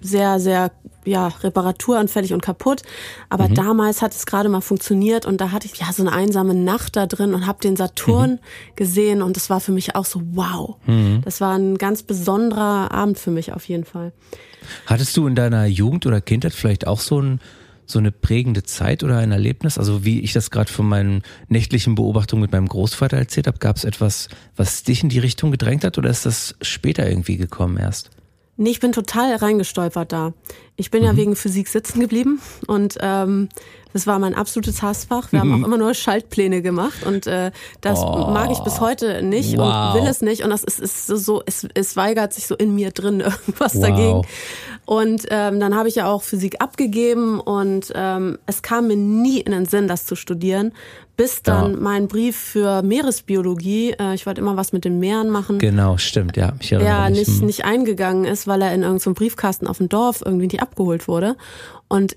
sehr, 0.00 0.38
sehr 0.38 0.70
ja, 1.06 1.28
reparaturanfällig 1.28 2.34
und 2.34 2.42
kaputt. 2.42 2.82
Aber 3.30 3.48
mhm. 3.48 3.54
damals 3.54 4.02
hat 4.02 4.12
es 4.12 4.26
gerade 4.26 4.50
mal 4.50 4.60
funktioniert 4.60 5.24
und 5.24 5.40
da 5.40 5.50
hatte 5.50 5.66
ich 5.66 5.78
ja 5.80 5.92
so 5.92 6.02
eine 6.02 6.12
einsame 6.12 6.54
Nacht 6.54 6.96
da 6.96 7.06
drin 7.06 7.32
und 7.32 7.46
habe 7.46 7.60
den 7.60 7.76
Saturn 7.76 8.32
mhm. 8.32 8.76
gesehen 8.76 9.22
und 9.22 9.36
das 9.36 9.48
war 9.48 9.60
für 9.60 9.72
mich 9.72 9.96
auch 9.96 10.04
so 10.04 10.20
wow. 10.32 10.76
Mhm. 10.86 11.22
Das 11.24 11.40
war 11.40 11.56
ein 11.56 11.78
ganz 11.78 12.02
besonderer 12.02 12.92
Abend 12.92 13.18
für 13.18 13.30
mich 13.30 13.52
auf 13.54 13.66
jeden 13.66 13.84
Fall. 13.84 14.12
Hattest 14.84 15.16
du 15.16 15.26
in 15.26 15.34
deiner 15.34 15.64
Jugend 15.64 16.04
oder 16.04 16.20
Kindheit 16.20 16.52
vielleicht 16.52 16.86
auch 16.86 17.00
so 17.00 17.20
ein 17.20 17.40
so 17.90 17.98
eine 17.98 18.12
prägende 18.12 18.62
Zeit 18.62 19.02
oder 19.02 19.18
ein 19.18 19.32
Erlebnis? 19.32 19.78
Also 19.78 20.04
wie 20.04 20.20
ich 20.20 20.32
das 20.32 20.50
gerade 20.50 20.72
von 20.72 20.88
meinen 20.88 21.22
nächtlichen 21.48 21.94
Beobachtungen 21.94 22.42
mit 22.42 22.52
meinem 22.52 22.68
Großvater 22.68 23.16
erzählt 23.16 23.46
habe, 23.46 23.58
gab 23.58 23.76
es 23.76 23.84
etwas, 23.84 24.28
was 24.56 24.82
dich 24.82 25.02
in 25.02 25.08
die 25.08 25.18
Richtung 25.18 25.50
gedrängt 25.50 25.84
hat 25.84 25.98
oder 25.98 26.10
ist 26.10 26.26
das 26.26 26.54
später 26.62 27.08
irgendwie 27.08 27.36
gekommen 27.36 27.76
erst? 27.76 28.10
Nee, 28.60 28.70
ich 28.70 28.80
bin 28.80 28.92
total 28.92 29.34
reingestolpert 29.36 30.12
da. 30.12 30.34
Ich 30.76 30.90
bin 30.90 31.00
mhm. 31.00 31.06
ja 31.06 31.16
wegen 31.16 31.34
Physik 31.34 31.66
sitzen 31.66 31.98
geblieben 31.98 32.42
und 32.66 32.98
ähm, 33.00 33.48
das 33.94 34.06
war 34.06 34.18
mein 34.18 34.34
absolutes 34.34 34.82
Hassfach. 34.82 35.32
Wir 35.32 35.42
mhm. 35.42 35.52
haben 35.52 35.62
auch 35.62 35.66
immer 35.66 35.78
nur 35.78 35.94
Schaltpläne 35.94 36.60
gemacht 36.60 37.06
und 37.06 37.26
äh, 37.26 37.52
das 37.80 38.00
oh. 38.00 38.28
mag 38.30 38.50
ich 38.50 38.58
bis 38.58 38.80
heute 38.80 39.22
nicht 39.22 39.56
wow. 39.56 39.94
und 39.94 40.02
will 40.02 40.08
es 40.08 40.20
nicht. 40.20 40.44
Und 40.44 40.50
das 40.50 40.62
ist, 40.62 40.78
ist 40.78 41.06
so, 41.06 41.42
es, 41.46 41.66
es 41.72 41.96
weigert 41.96 42.34
sich 42.34 42.46
so 42.46 42.54
in 42.54 42.74
mir 42.74 42.90
drin 42.90 43.20
irgendwas 43.20 43.76
wow. 43.76 43.82
dagegen. 43.82 44.22
Und 44.84 45.26
ähm, 45.30 45.60
dann 45.60 45.76
habe 45.76 45.88
ich 45.88 45.94
ja 45.94 46.06
auch 46.06 46.22
Physik 46.22 46.56
abgegeben 46.60 47.38
und 47.38 47.92
ähm, 47.94 48.38
es 48.46 48.62
kam 48.62 48.88
mir 48.88 48.96
nie 48.96 49.40
in 49.40 49.52
den 49.52 49.66
Sinn, 49.66 49.86
das 49.86 50.04
zu 50.04 50.16
studieren, 50.16 50.72
bis 51.16 51.42
dann 51.42 51.74
ja. 51.74 51.80
mein 51.80 52.08
Brief 52.08 52.36
für 52.36 52.82
Meeresbiologie, 52.82 53.92
äh, 53.92 54.14
ich 54.14 54.26
wollte 54.26 54.40
immer 54.40 54.56
was 54.56 54.72
mit 54.72 54.84
den 54.84 54.98
Meeren 54.98 55.28
machen. 55.28 55.58
Genau, 55.58 55.96
stimmt, 55.98 56.36
ja. 56.36 56.54
Ich 56.60 56.70
ja, 56.70 57.08
nicht, 57.10 57.28
hm. 57.28 57.46
nicht 57.46 57.64
eingegangen 57.64 58.24
ist, 58.24 58.46
weil 58.46 58.62
er 58.62 58.74
in 58.74 58.82
irgendeinem 58.82 59.14
Briefkasten 59.14 59.66
auf 59.66 59.78
dem 59.78 59.88
Dorf 59.88 60.22
irgendwie 60.24 60.46
nicht 60.46 60.62
abgeholt 60.62 61.06
wurde. 61.08 61.36
Und 61.88 62.16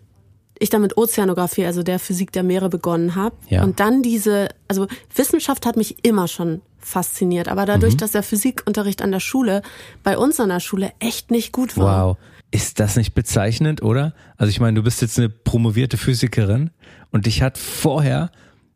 ich 0.58 0.70
dann 0.70 0.82
mit 0.82 0.98
Ozeanographie, 0.98 1.65
also 1.65 1.84
der 1.84 2.00
Physik 2.00 2.32
der 2.32 2.43
Meere 2.43 2.70
begonnen 2.70 3.15
habe. 3.15 3.36
Ja. 3.50 3.63
Und 3.63 3.79
dann 3.79 4.01
diese, 4.01 4.50
also 4.67 4.88
Wissenschaft 5.13 5.65
hat 5.65 5.75
mich 5.75 6.05
immer 6.05 6.27
schon 6.27 6.62
fasziniert, 6.79 7.48
aber 7.48 7.65
dadurch, 7.65 7.96
mhm. 7.96 7.98
dass 7.98 8.12
der 8.12 8.24
Physikunterricht 8.24 9.01
an 9.01 9.12
der 9.12 9.20
Schule, 9.20 9.62
bei 10.03 10.17
uns 10.17 10.39
an 10.39 10.50
der 10.50 10.60
Schule 10.60 10.91
echt 11.00 11.32
nicht 11.32 11.51
gut 11.51 11.77
war. 11.77 12.08
Wow. 12.08 12.17
Ist 12.53 12.79
das 12.79 12.95
nicht 12.95 13.15
bezeichnend, 13.15 13.81
oder? 13.81 14.13
Also 14.38 14.51
ich 14.51 14.60
meine, 14.60 14.75
du 14.75 14.83
bist 14.83 15.01
jetzt 15.01 15.17
eine 15.17 15.29
promovierte 15.29 15.98
Physikerin 15.98 16.69
und 17.12 17.25
dich 17.25 17.41
hat 17.41 17.57
vorher 17.57 18.31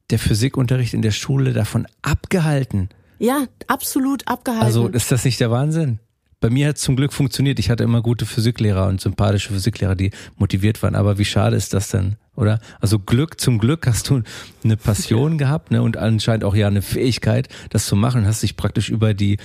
der 0.09 0.19
Physikunterricht 0.19 0.93
in 0.93 1.01
der 1.01 1.11
Schule 1.11 1.53
davon 1.53 1.85
abgehalten. 2.01 2.89
Ja, 3.19 3.45
absolut 3.67 4.27
abgehalten. 4.27 4.65
Also 4.65 4.87
ist 4.87 5.11
das 5.11 5.25
nicht 5.25 5.39
der 5.39 5.51
Wahnsinn? 5.51 5.99
bei 6.39 6.49
mir 6.49 6.67
hat 6.67 6.77
es 6.77 6.83
zum 6.83 6.95
Glück 6.95 7.13
funktioniert. 7.13 7.57
Ich 7.59 7.69
hatte 7.69 7.83
immer 7.83 8.01
gute 8.01 8.25
Physiklehrer 8.25 8.87
und 8.87 9.01
sympathische 9.01 9.49
Physiklehrer, 9.49 9.95
die 9.95 10.11
motiviert 10.37 10.81
waren. 10.83 10.95
Aber 10.95 11.17
wie 11.17 11.25
schade 11.25 11.55
ist 11.55 11.73
das 11.73 11.89
denn, 11.89 12.15
oder? 12.35 12.59
Also 12.79 12.99
Glück, 12.99 13.39
zum 13.39 13.57
Glück 13.57 13.87
hast 13.87 14.09
du 14.09 14.21
eine 14.63 14.77
Passion 14.77 15.37
gehabt 15.39 15.71
ne, 15.71 15.81
und 15.81 15.97
anscheinend 15.97 16.43
auch 16.43 16.55
ja 16.55 16.67
eine 16.67 16.81
Fähigkeit, 16.81 17.49
das 17.69 17.85
zu 17.85 17.95
machen 17.95 18.25
hast 18.25 18.43
dich 18.43 18.55
praktisch 18.55 18.89
über 18.89 19.13
die 19.13 19.37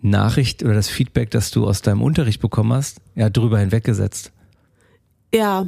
Nachricht 0.00 0.62
oder 0.62 0.74
das 0.74 0.88
Feedback, 0.88 1.30
das 1.30 1.50
du 1.50 1.66
aus 1.66 1.82
deinem 1.82 2.02
Unterricht 2.02 2.40
bekommen 2.40 2.72
hast, 2.72 3.00
ja, 3.14 3.30
drüber 3.30 3.58
hinweggesetzt. 3.58 4.32
Ja, 5.34 5.66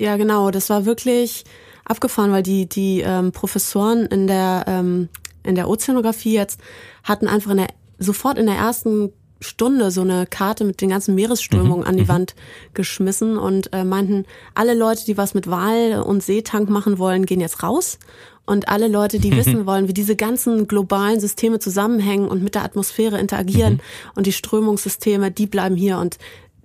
ja, 0.00 0.16
genau. 0.16 0.50
Das 0.50 0.70
war 0.70 0.86
wirklich 0.86 1.44
abgefahren, 1.84 2.32
weil 2.32 2.42
die, 2.42 2.68
die 2.68 3.00
ähm, 3.00 3.32
Professoren 3.32 4.06
in 4.06 4.26
der, 4.26 4.64
ähm, 4.66 5.08
in 5.42 5.54
der 5.54 5.68
Ozeanographie 5.68 6.32
jetzt 6.32 6.60
hatten 7.04 7.28
einfach 7.28 7.50
in 7.50 7.58
der, 7.58 7.68
sofort 7.98 8.38
in 8.38 8.46
der 8.46 8.56
ersten 8.56 9.12
Stunde 9.40 9.90
so 9.90 10.02
eine 10.02 10.26
Karte 10.26 10.64
mit 10.64 10.80
den 10.80 10.90
ganzen 10.90 11.14
Meeresströmungen 11.14 11.80
mhm. 11.80 11.86
an 11.86 11.96
die 11.96 12.04
mhm. 12.04 12.08
Wand 12.08 12.34
geschmissen 12.74 13.38
und 13.38 13.72
äh, 13.72 13.84
meinten, 13.84 14.26
alle 14.54 14.74
Leute, 14.74 15.04
die 15.06 15.16
was 15.16 15.34
mit 15.34 15.50
Wal 15.50 16.02
und 16.02 16.22
Seetank 16.22 16.68
machen 16.68 16.98
wollen, 16.98 17.26
gehen 17.26 17.40
jetzt 17.40 17.62
raus. 17.62 17.98
Und 18.46 18.68
alle 18.68 18.88
Leute, 18.88 19.18
die 19.18 19.32
wissen 19.36 19.66
wollen, 19.66 19.88
wie 19.88 19.94
diese 19.94 20.16
ganzen 20.16 20.66
globalen 20.66 21.20
Systeme 21.20 21.58
zusammenhängen 21.58 22.28
und 22.28 22.42
mit 22.42 22.54
der 22.54 22.64
Atmosphäre 22.64 23.18
interagieren 23.18 23.74
mhm. 23.74 23.80
und 24.16 24.26
die 24.26 24.32
Strömungssysteme, 24.32 25.30
die 25.30 25.46
bleiben 25.46 25.76
hier. 25.76 25.98
Und 25.98 26.18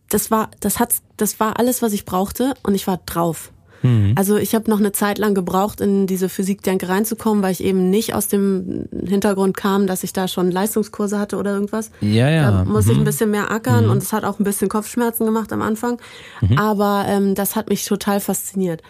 das 0.09 0.31
war, 0.31 0.49
das 0.59 0.79
hat, 0.79 0.95
das 1.17 1.39
war 1.39 1.59
alles, 1.59 1.81
was 1.81 1.93
ich 1.93 2.05
brauchte 2.05 2.53
und 2.63 2.75
ich 2.75 2.87
war 2.87 2.99
drauf. 3.05 3.51
Mhm. 3.85 4.13
Also 4.15 4.37
ich 4.37 4.55
habe 4.55 4.69
noch 4.69 4.79
eine 4.79 4.91
Zeit 4.91 5.17
lang 5.17 5.35
gebraucht, 5.35 5.79
in 5.79 6.07
diese 6.07 6.29
Physikdenke 6.29 6.89
reinzukommen, 6.89 7.43
weil 7.43 7.51
ich 7.51 7.63
eben 7.63 7.89
nicht 7.89 8.13
aus 8.13 8.27
dem 8.27 8.87
Hintergrund 9.05 9.55
kam, 9.55 9.87
dass 9.87 10.03
ich 10.03 10.13
da 10.13 10.27
schon 10.27 10.51
Leistungskurse 10.51 11.19
hatte 11.19 11.37
oder 11.37 11.53
irgendwas. 11.53 11.91
Ja, 12.01 12.29
ja. 12.29 12.51
Da 12.51 12.65
muss 12.65 12.85
mhm. 12.85 12.91
ich 12.91 12.97
ein 12.97 13.03
bisschen 13.03 13.31
mehr 13.31 13.51
ackern 13.51 13.85
mhm. 13.85 13.91
und 13.91 13.97
es 14.03 14.11
hat 14.11 14.23
auch 14.23 14.39
ein 14.39 14.43
bisschen 14.43 14.69
Kopfschmerzen 14.69 15.25
gemacht 15.25 15.53
am 15.53 15.61
Anfang. 15.61 15.99
Mhm. 16.41 16.57
Aber 16.57 17.05
ähm, 17.07 17.35
das 17.35 17.55
hat 17.55 17.69
mich 17.69 17.85
total 17.85 18.19
fasziniert. 18.19 18.81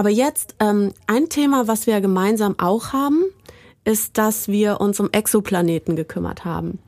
Aber 0.00 0.08
jetzt 0.08 0.54
ähm, 0.60 0.94
ein 1.06 1.28
Thema, 1.28 1.68
was 1.68 1.86
wir 1.86 2.00
gemeinsam 2.00 2.54
auch 2.58 2.94
haben, 2.94 3.22
ist, 3.84 4.16
dass 4.16 4.48
wir 4.48 4.80
uns 4.80 4.98
um 4.98 5.10
Exoplaneten 5.12 5.94
gekümmert 5.94 6.46
haben. 6.46 6.78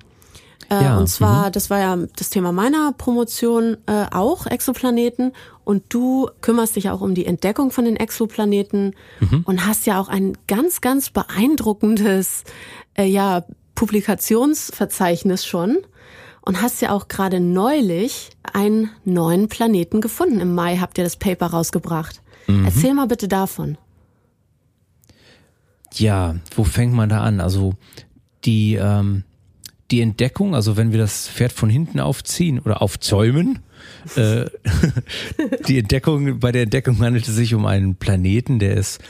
Äh, 0.71 0.85
ja, 0.85 0.97
und 0.97 1.09
zwar, 1.09 1.49
mhm. 1.49 1.53
das 1.53 1.69
war 1.69 1.79
ja 1.79 1.99
das 2.17 2.31
Thema 2.31 2.53
meiner 2.53 2.95
Promotion 2.97 3.77
äh, 3.85 4.07
auch, 4.13 4.47
Exoplaneten. 4.47 5.33
Und 5.63 5.83
du 5.91 6.31
kümmerst 6.41 6.75
dich 6.75 6.89
auch 6.89 7.03
um 7.03 7.15
die 7.15 7.27
Entdeckung 7.27 7.71
von 7.71 7.85
den 7.85 7.97
Exoplaneten 7.97 8.95
mhm. 9.21 9.43
und 9.45 9.67
hast 9.67 9.85
ja 9.85 10.01
auch 10.01 10.09
ein 10.09 10.39
ganz, 10.49 10.81
ganz 10.81 11.11
beeindruckendes 11.11 12.45
äh, 12.95 13.05
ja, 13.05 13.45
Publikationsverzeichnis 13.75 15.45
schon. 15.45 15.77
Und 16.41 16.63
hast 16.63 16.81
ja 16.81 16.93
auch 16.93 17.09
gerade 17.09 17.41
neulich 17.41 18.31
einen 18.55 18.89
neuen 19.05 19.49
Planeten 19.49 20.01
gefunden. 20.01 20.41
Im 20.41 20.55
Mai 20.55 20.79
habt 20.79 20.97
ihr 20.97 21.05
das 21.05 21.17
Paper 21.17 21.49
rausgebracht. 21.49 22.23
Mhm. 22.47 22.65
Erzähl 22.65 22.95
mal 22.95 23.07
bitte 23.07 23.29
davon. 23.29 23.79
Ja, 25.95 26.37
wo 26.57 26.65
fängt 26.65 26.95
man 26.95 27.09
da 27.09 27.21
an? 27.21 27.41
Also 27.41 27.75
die 28.45 28.75
ähm, 28.75 29.25
die 29.93 30.01
Entdeckung, 30.01 30.55
also 30.55 30.77
wenn 30.77 30.91
wir 30.91 30.99
das 30.99 31.29
Pferd 31.29 31.53
von 31.53 31.69
hinten 31.69 32.01
aufziehen 32.01 32.59
oder 32.59 32.81
aufzäumen, 32.81 33.59
äh, 34.17 34.47
die 35.69 35.79
Entdeckung, 35.79 36.41
bei 36.41 36.51
der 36.51 36.63
Entdeckung 36.63 36.99
handelt 37.01 37.29
es 37.29 37.35
sich 37.35 37.55
um 37.55 37.67
einen 37.67 37.97
Planeten, 37.97 38.59
der 38.59 38.77
ist 38.77 39.01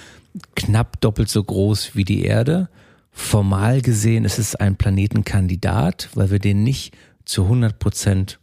knapp 0.57 1.01
doppelt 1.01 1.29
so 1.29 1.43
groß 1.43 1.95
wie 1.95 2.05
die 2.05 2.25
Erde. 2.25 2.69
Formal 3.13 3.81
gesehen 3.81 4.25
ist 4.25 4.39
es 4.39 4.57
ein 4.57 4.77
Planetenkandidat, 4.77 6.09
weil 6.15 6.31
wir 6.31 6.39
den 6.41 6.65
nicht 6.65 6.97
zu 7.25 7.45
100 7.45 7.79
Prozent 7.79 8.41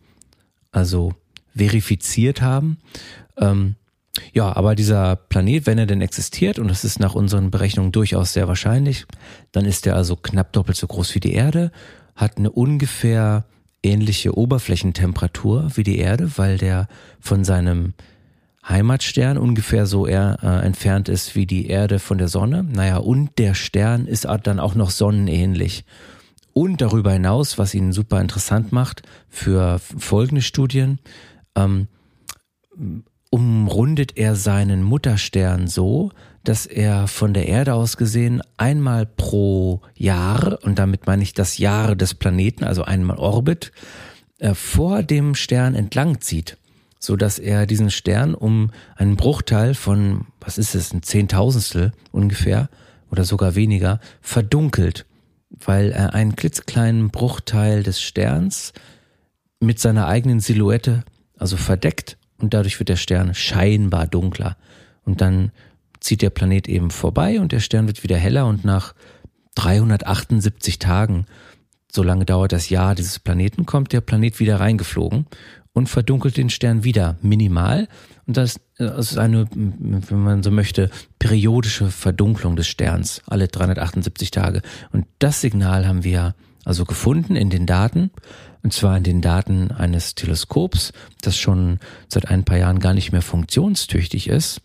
also 0.72 1.14
verifiziert 1.56 2.42
haben. 2.42 2.78
Ähm, 3.38 3.76
ja, 4.34 4.56
aber 4.56 4.76
dieser 4.76 5.16
Planet, 5.16 5.66
wenn 5.66 5.78
er 5.78 5.86
denn 5.86 6.02
existiert, 6.02 6.60
und 6.60 6.70
das 6.70 6.84
ist 6.84 7.00
nach 7.00 7.16
unseren 7.16 7.52
Berechnungen 7.52 7.92
durchaus 7.92 8.34
sehr 8.34 8.48
wahrscheinlich, 8.48 9.06
dann 9.52 9.66
ist 9.66 9.88
er 9.88 9.96
also 9.96 10.16
knapp 10.16 10.54
doppelt 10.54 10.78
so 10.78 10.88
groß 10.88 11.16
wie 11.16 11.20
die 11.20 11.34
Erde 11.34 11.72
hat 12.20 12.38
eine 12.38 12.52
ungefähr 12.52 13.46
ähnliche 13.82 14.38
Oberflächentemperatur 14.38 15.72
wie 15.76 15.84
die 15.84 16.00
Erde, 16.00 16.30
weil 16.36 16.58
der 16.58 16.88
von 17.22 17.46
seinem 17.46 17.94
Heimatstern 18.68 19.38
ungefähr 19.38 19.86
so 19.86 20.06
eher, 20.06 20.38
äh, 20.44 20.66
entfernt 20.66 21.08
ist 21.08 21.36
wie 21.36 21.46
die 21.46 21.68
Erde 21.68 21.98
von 21.98 22.18
der 22.18 22.28
Sonne. 22.28 22.64
Naja, 22.64 22.98
und 22.98 23.40
der 23.40 23.54
Stern 23.54 24.06
ist 24.06 24.28
dann 24.44 24.60
auch 24.60 24.76
noch 24.76 24.90
sonnenähnlich. 24.90 25.86
Und 26.52 26.82
darüber 26.82 27.14
hinaus, 27.14 27.58
was 27.58 27.74
ihn 27.74 27.94
super 27.94 28.20
interessant 28.20 28.74
macht 28.74 29.04
für 29.30 29.80
folgende 29.80 30.42
Studien, 30.42 31.00
ähm, 31.56 31.88
umrundet 33.30 34.18
er 34.18 34.36
seinen 34.36 34.84
Mutterstern 34.84 35.68
so, 35.68 36.12
dass 36.44 36.66
er 36.66 37.08
von 37.08 37.34
der 37.34 37.48
Erde 37.48 37.74
aus 37.74 37.98
gesehen 37.98 38.42
einmal 38.58 39.06
pro 39.06 39.82
Jahr, 39.96 40.60
und 40.64 40.80
damit 40.80 41.06
meine 41.06 41.24
ich 41.24 41.34
das 41.34 41.58
Jahr 41.58 41.96
des 41.96 42.14
Planeten, 42.14 42.64
also 42.64 42.84
einmal 42.84 43.18
Orbit, 43.18 43.72
äh, 44.40 44.54
vor 44.54 45.04
dem 45.04 45.36
Stern 45.36 45.76
entlang 45.76 46.22
zieht, 46.22 46.58
so 46.98 47.16
dass 47.16 47.40
er 47.40 47.66
diesen 47.66 47.92
Stern 47.92 48.34
um 48.34 48.72
einen 48.96 49.16
Bruchteil 49.16 49.74
von, 49.76 50.26
was 50.40 50.58
ist 50.58 50.76
es, 50.76 50.94
ein 50.94 51.04
Zehntausendstel 51.04 51.92
ungefähr 52.12 52.70
oder 53.12 53.26
sogar 53.26 53.56
weniger, 53.56 54.00
verdunkelt, 54.22 55.06
weil 55.50 55.92
er 55.92 56.14
einen 56.14 56.36
klitzekleinen 56.36 57.10
Bruchteil 57.10 57.84
des 57.84 58.02
Sterns 58.02 58.74
mit 59.60 59.80
seiner 59.80 60.08
eigenen 60.08 60.40
Silhouette 60.40 61.04
also 61.38 61.58
verdeckt 61.58 62.19
und 62.40 62.54
dadurch 62.54 62.80
wird 62.80 62.90
der 62.90 62.96
Stern 62.96 63.34
scheinbar 63.34 64.08
dunkler. 64.08 64.58
Und 65.06 65.22
dann 65.22 65.52
zieht 66.00 66.22
der 66.22 66.30
Planet 66.30 66.68
eben 66.68 66.92
vorbei 66.92 67.40
und 67.40 67.52
der 67.52 67.60
Stern 67.60 67.88
wird 67.88 68.04
wieder 68.04 68.18
heller 68.18 68.48
und 68.48 68.64
nach 68.64 68.94
378 69.56 70.80
Tagen, 70.80 71.26
so 71.92 72.04
lange 72.04 72.26
dauert 72.26 72.52
das 72.52 72.70
Jahr 72.70 72.96
dieses 72.96 73.20
Planeten, 73.20 73.66
kommt 73.66 73.92
der 73.92 74.02
Planet 74.02 74.40
wieder 74.40 74.60
reingeflogen 74.60 75.26
und 75.74 75.90
verdunkelt 75.90 76.38
den 76.38 76.50
Stern 76.50 76.84
wieder 76.84 77.18
minimal. 77.22 77.88
Und 78.26 78.38
das, 78.38 78.60
ist 78.78 79.18
eine, 79.18 79.48
wenn 79.52 80.20
man 80.20 80.44
so 80.44 80.52
möchte, 80.52 80.90
periodische 81.18 81.90
Verdunklung 81.90 82.56
des 82.56 82.68
Sterns 82.68 83.22
alle 83.26 83.48
378 83.48 84.32
Tage. 84.32 84.62
Und 84.92 85.06
das 85.20 85.42
Signal 85.42 85.88
haben 85.88 86.04
wir 86.04 86.36
also 86.66 86.86
gefunden 86.86 87.36
in 87.36 87.50
den 87.50 87.66
Daten, 87.66 88.12
und 88.62 88.74
zwar 88.74 88.98
in 88.98 89.04
den 89.04 89.22
Daten 89.22 89.72
eines 89.72 90.16
Teleskops, 90.16 90.92
das 91.22 91.38
schon 91.38 91.80
seit 92.08 92.30
ein 92.30 92.44
paar 92.44 92.58
Jahren 92.58 92.80
gar 92.80 92.94
nicht 92.94 93.12
mehr 93.12 93.22
funktionstüchtig 93.22 94.28
ist. 94.28 94.62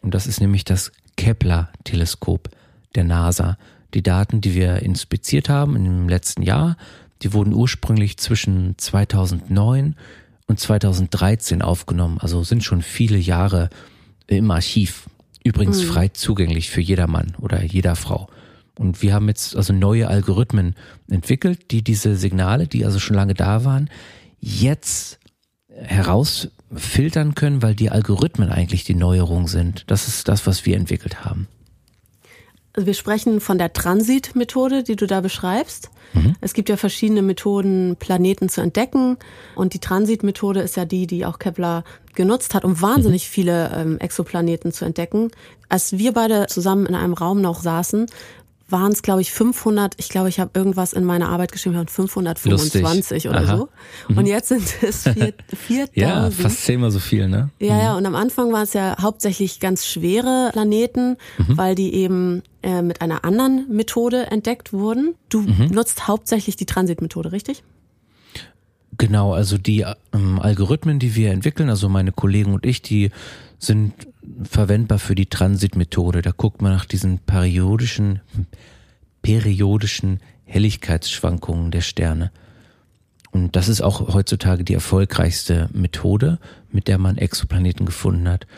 Und 0.00 0.14
das 0.14 0.26
ist 0.26 0.40
nämlich 0.40 0.64
das 0.64 0.92
Kepler-Teleskop 1.16 2.50
der 2.94 3.04
NASA. 3.04 3.58
Die 3.94 4.02
Daten, 4.02 4.40
die 4.40 4.54
wir 4.54 4.82
inspiziert 4.82 5.48
haben 5.48 5.76
im 5.76 6.08
letzten 6.08 6.42
Jahr, 6.42 6.76
die 7.22 7.32
wurden 7.32 7.52
ursprünglich 7.52 8.16
zwischen 8.16 8.76
2009 8.78 9.96
und 10.46 10.60
2013 10.60 11.62
aufgenommen, 11.62 12.18
also 12.18 12.42
sind 12.42 12.64
schon 12.64 12.82
viele 12.82 13.18
Jahre 13.18 13.70
im 14.26 14.50
Archiv. 14.50 15.08
Übrigens 15.44 15.82
mhm. 15.82 15.86
frei 15.86 16.08
zugänglich 16.08 16.70
für 16.70 16.80
jedermann 16.80 17.34
oder 17.38 17.62
jeder 17.64 17.96
Frau. 17.96 18.28
Und 18.78 19.02
wir 19.02 19.14
haben 19.14 19.28
jetzt 19.28 19.56
also 19.56 19.72
neue 19.72 20.08
Algorithmen 20.08 20.76
entwickelt, 21.10 21.70
die 21.70 21.82
diese 21.82 22.16
Signale, 22.16 22.66
die 22.66 22.84
also 22.84 22.98
schon 22.98 23.16
lange 23.16 23.34
da 23.34 23.64
waren, 23.64 23.90
jetzt 24.40 25.18
herausfiltern 25.74 27.34
können, 27.34 27.62
weil 27.62 27.74
die 27.74 27.90
Algorithmen 27.90 28.50
eigentlich 28.50 28.84
die 28.84 28.94
Neuerung 28.94 29.48
sind. 29.48 29.84
Das 29.88 30.08
ist 30.08 30.28
das, 30.28 30.46
was 30.46 30.66
wir 30.66 30.76
entwickelt 30.76 31.24
haben. 31.24 31.48
Also 32.74 32.86
wir 32.86 32.94
sprechen 32.94 33.40
von 33.40 33.58
der 33.58 33.74
Transit-Methode, 33.74 34.82
die 34.82 34.96
du 34.96 35.06
da 35.06 35.20
beschreibst. 35.20 35.90
Mhm. 36.14 36.36
Es 36.40 36.54
gibt 36.54 36.70
ja 36.70 36.78
verschiedene 36.78 37.20
Methoden, 37.20 37.96
Planeten 37.98 38.48
zu 38.48 38.62
entdecken. 38.62 39.18
Und 39.54 39.74
die 39.74 39.78
Transit-Methode 39.78 40.60
ist 40.60 40.76
ja 40.76 40.86
die, 40.86 41.06
die 41.06 41.26
auch 41.26 41.38
Kepler 41.38 41.84
genutzt 42.14 42.54
hat, 42.54 42.64
um 42.64 42.80
wahnsinnig 42.80 43.28
mhm. 43.28 43.32
viele 43.32 43.72
ähm, 43.74 43.98
Exoplaneten 43.98 44.72
zu 44.72 44.86
entdecken. 44.86 45.30
Als 45.68 45.98
wir 45.98 46.12
beide 46.12 46.46
zusammen 46.46 46.86
in 46.86 46.94
einem 46.94 47.12
Raum 47.12 47.42
noch 47.42 47.60
saßen, 47.60 48.06
waren 48.72 48.92
es, 48.92 49.02
glaube 49.02 49.20
ich, 49.20 49.32
500, 49.32 49.94
ich 49.98 50.08
glaube, 50.08 50.28
ich 50.28 50.40
habe 50.40 50.50
irgendwas 50.54 50.92
in 50.92 51.04
meiner 51.04 51.28
Arbeit 51.28 51.52
geschrieben, 51.52 51.76
525 51.86 53.24
Lustig. 53.24 53.28
oder 53.28 53.40
Aha. 53.40 53.56
so. 53.56 53.68
Und 54.08 54.24
mhm. 54.24 54.26
jetzt 54.26 54.48
sind 54.48 54.62
es 54.82 55.02
4000. 55.66 55.96
ja, 55.96 56.30
fast 56.30 56.64
zehnmal 56.64 56.90
so 56.90 56.98
viel, 56.98 57.28
ne? 57.28 57.50
Ja, 57.60 57.78
ja, 57.78 57.92
mhm. 57.92 57.98
und 57.98 58.06
am 58.06 58.14
Anfang 58.14 58.52
waren 58.52 58.64
es 58.64 58.72
ja 58.72 58.96
hauptsächlich 59.00 59.60
ganz 59.60 59.86
schwere 59.86 60.50
Planeten, 60.52 61.16
mhm. 61.38 61.56
weil 61.56 61.74
die 61.74 61.94
eben 61.94 62.42
äh, 62.62 62.82
mit 62.82 63.00
einer 63.00 63.24
anderen 63.24 63.66
Methode 63.68 64.26
entdeckt 64.30 64.72
wurden. 64.72 65.14
Du 65.28 65.42
mhm. 65.42 65.68
nutzt 65.70 66.08
hauptsächlich 66.08 66.56
die 66.56 66.66
Transitmethode, 66.66 67.32
richtig? 67.32 67.62
Genau, 68.98 69.32
also 69.32 69.58
die 69.58 69.84
ähm, 70.12 70.38
Algorithmen, 70.40 70.98
die 70.98 71.14
wir 71.14 71.30
entwickeln, 71.30 71.70
also 71.70 71.88
meine 71.88 72.12
Kollegen 72.12 72.52
und 72.52 72.66
ich, 72.66 72.82
die 72.82 73.10
sind 73.64 73.94
verwendbar 74.42 74.98
für 74.98 75.14
die 75.14 75.26
Transitmethode. 75.26 76.22
Da 76.22 76.32
guckt 76.32 76.62
man 76.62 76.72
nach 76.72 76.84
diesen 76.84 77.20
periodischen, 77.20 78.20
periodischen 79.22 80.18
Helligkeitsschwankungen 80.44 81.70
der 81.70 81.82
Sterne. 81.82 82.32
Und 83.30 83.54
das 83.56 83.68
ist 83.68 83.80
auch 83.80 84.12
heutzutage 84.12 84.64
die 84.64 84.74
erfolgreichste 84.74 85.70
Methode, 85.72 86.40
mit 86.70 86.88
der 86.88 86.98
man 86.98 87.16
Exoplaneten 87.18 87.86
gefunden 87.86 88.28
hat. 88.28 88.48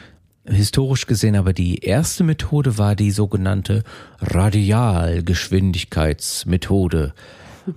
Historisch 0.46 1.06
gesehen 1.06 1.36
aber 1.36 1.52
die 1.52 1.78
erste 1.78 2.24
Methode 2.24 2.76
war 2.76 2.96
die 2.96 3.12
sogenannte 3.12 3.84
Radialgeschwindigkeitsmethode. 4.20 7.14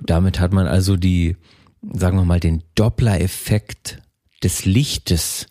Damit 0.01 0.39
hat 0.39 0.53
man 0.53 0.65
also 0.67 0.97
die, 0.97 1.37
sagen 1.93 2.17
wir 2.17 2.25
mal, 2.25 2.39
den 2.39 2.63
Doppler-Effekt 2.75 4.01
des 4.43 4.65
Lichtes 4.65 5.47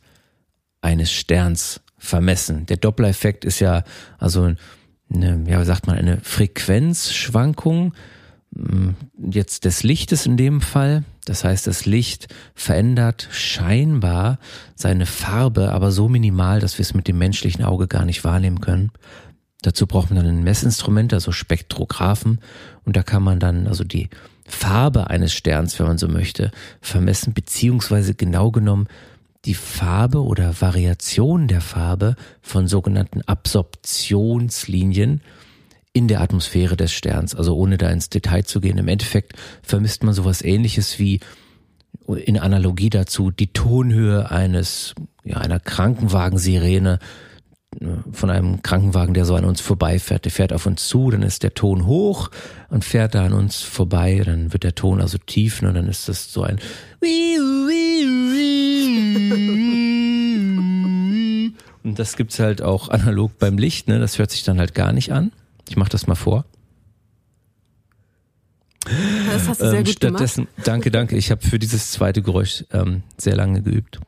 eines 0.86 1.10
Sterns 1.10 1.80
vermessen. 1.98 2.64
Der 2.66 2.76
Doppler-Effekt 2.76 3.44
ist 3.44 3.58
ja 3.58 3.82
also 4.18 4.54
eine, 5.12 5.44
ja, 5.48 5.64
sagt 5.64 5.86
man, 5.86 5.96
eine 5.96 6.18
Frequenzschwankung 6.22 7.92
hm, 8.54 8.94
jetzt 9.30 9.64
des 9.64 9.82
Lichtes 9.82 10.26
in 10.26 10.36
dem 10.36 10.60
Fall. 10.60 11.02
Das 11.24 11.42
heißt, 11.42 11.66
das 11.66 11.86
Licht 11.86 12.28
verändert 12.54 13.28
scheinbar 13.32 14.38
seine 14.76 15.06
Farbe, 15.06 15.72
aber 15.72 15.90
so 15.90 16.08
minimal, 16.08 16.60
dass 16.60 16.78
wir 16.78 16.84
es 16.84 16.94
mit 16.94 17.08
dem 17.08 17.18
menschlichen 17.18 17.64
Auge 17.64 17.88
gar 17.88 18.04
nicht 18.04 18.22
wahrnehmen 18.22 18.60
können. 18.60 18.92
Dazu 19.62 19.88
braucht 19.88 20.10
man 20.10 20.22
dann 20.22 20.32
ein 20.32 20.44
Messinstrument, 20.44 21.12
also 21.12 21.32
Spektrographen, 21.32 22.40
und 22.84 22.96
da 22.96 23.02
kann 23.02 23.24
man 23.24 23.40
dann 23.40 23.66
also 23.66 23.82
die 23.82 24.08
Farbe 24.46 25.10
eines 25.10 25.32
Sterns, 25.34 25.76
wenn 25.80 25.86
man 25.86 25.98
so 25.98 26.06
möchte, 26.06 26.52
vermessen, 26.80 27.34
beziehungsweise 27.34 28.14
genau 28.14 28.52
genommen 28.52 28.86
die 29.46 29.54
Farbe 29.54 30.22
oder 30.22 30.60
Variation 30.60 31.48
der 31.48 31.60
Farbe 31.60 32.16
von 32.42 32.66
sogenannten 32.66 33.22
Absorptionslinien 33.22 35.22
in 35.92 36.08
der 36.08 36.20
Atmosphäre 36.20 36.76
des 36.76 36.92
Sterns. 36.92 37.34
Also 37.34 37.56
ohne 37.56 37.78
da 37.78 37.88
ins 37.88 38.10
Detail 38.10 38.44
zu 38.44 38.60
gehen. 38.60 38.76
Im 38.76 38.88
Endeffekt 38.88 39.32
vermisst 39.62 40.02
man 40.02 40.14
sowas 40.14 40.42
ähnliches 40.42 40.98
wie 40.98 41.20
in 42.06 42.38
Analogie 42.38 42.90
dazu 42.90 43.30
die 43.30 43.52
Tonhöhe 43.52 44.30
eines, 44.30 44.94
ja, 45.24 45.38
einer 45.38 45.58
Krankenwagensirene 45.58 46.98
äh, 47.80 47.86
von 48.12 48.30
einem 48.30 48.62
Krankenwagen, 48.62 49.14
der 49.14 49.24
so 49.24 49.34
an 49.34 49.44
uns 49.44 49.60
vorbeifährt. 49.60 50.24
Der 50.24 50.32
fährt 50.32 50.52
auf 50.52 50.66
uns 50.66 50.86
zu, 50.86 51.10
dann 51.10 51.22
ist 51.22 51.42
der 51.42 51.54
Ton 51.54 51.86
hoch 51.86 52.30
und 52.68 52.84
fährt 52.84 53.14
da 53.14 53.24
an 53.24 53.32
uns 53.32 53.62
vorbei, 53.62 54.22
dann 54.24 54.52
wird 54.52 54.64
der 54.64 54.74
Ton 54.74 55.00
also 55.00 55.18
tiefen 55.18 55.66
und 55.66 55.74
dann 55.74 55.88
ist 55.88 56.08
das 56.08 56.32
so 56.32 56.42
ein 56.42 56.58
das 61.96 62.16
gibt's 62.16 62.38
halt 62.38 62.62
auch 62.62 62.88
analog 62.90 63.38
beim 63.38 63.58
Licht, 63.58 63.88
ne? 63.88 63.98
Das 63.98 64.18
hört 64.18 64.30
sich 64.30 64.44
dann 64.44 64.58
halt 64.58 64.74
gar 64.74 64.92
nicht 64.92 65.12
an. 65.12 65.32
Ich 65.68 65.76
mach 65.76 65.88
das 65.88 66.06
mal 66.06 66.14
vor. 66.14 66.44
Das 68.84 69.48
hast 69.48 69.60
du 69.60 69.68
sehr 69.68 69.80
ähm, 69.80 69.84
gut 69.84 69.94
stattdessen, 69.94 70.44
gemacht. 70.44 70.68
Danke, 70.68 70.90
danke. 70.92 71.16
Ich 71.16 71.30
habe 71.32 71.44
für 71.44 71.58
dieses 71.58 71.90
zweite 71.90 72.22
Geräusch 72.22 72.64
ähm, 72.72 73.02
sehr 73.18 73.34
lange 73.34 73.62
geübt. 73.62 73.98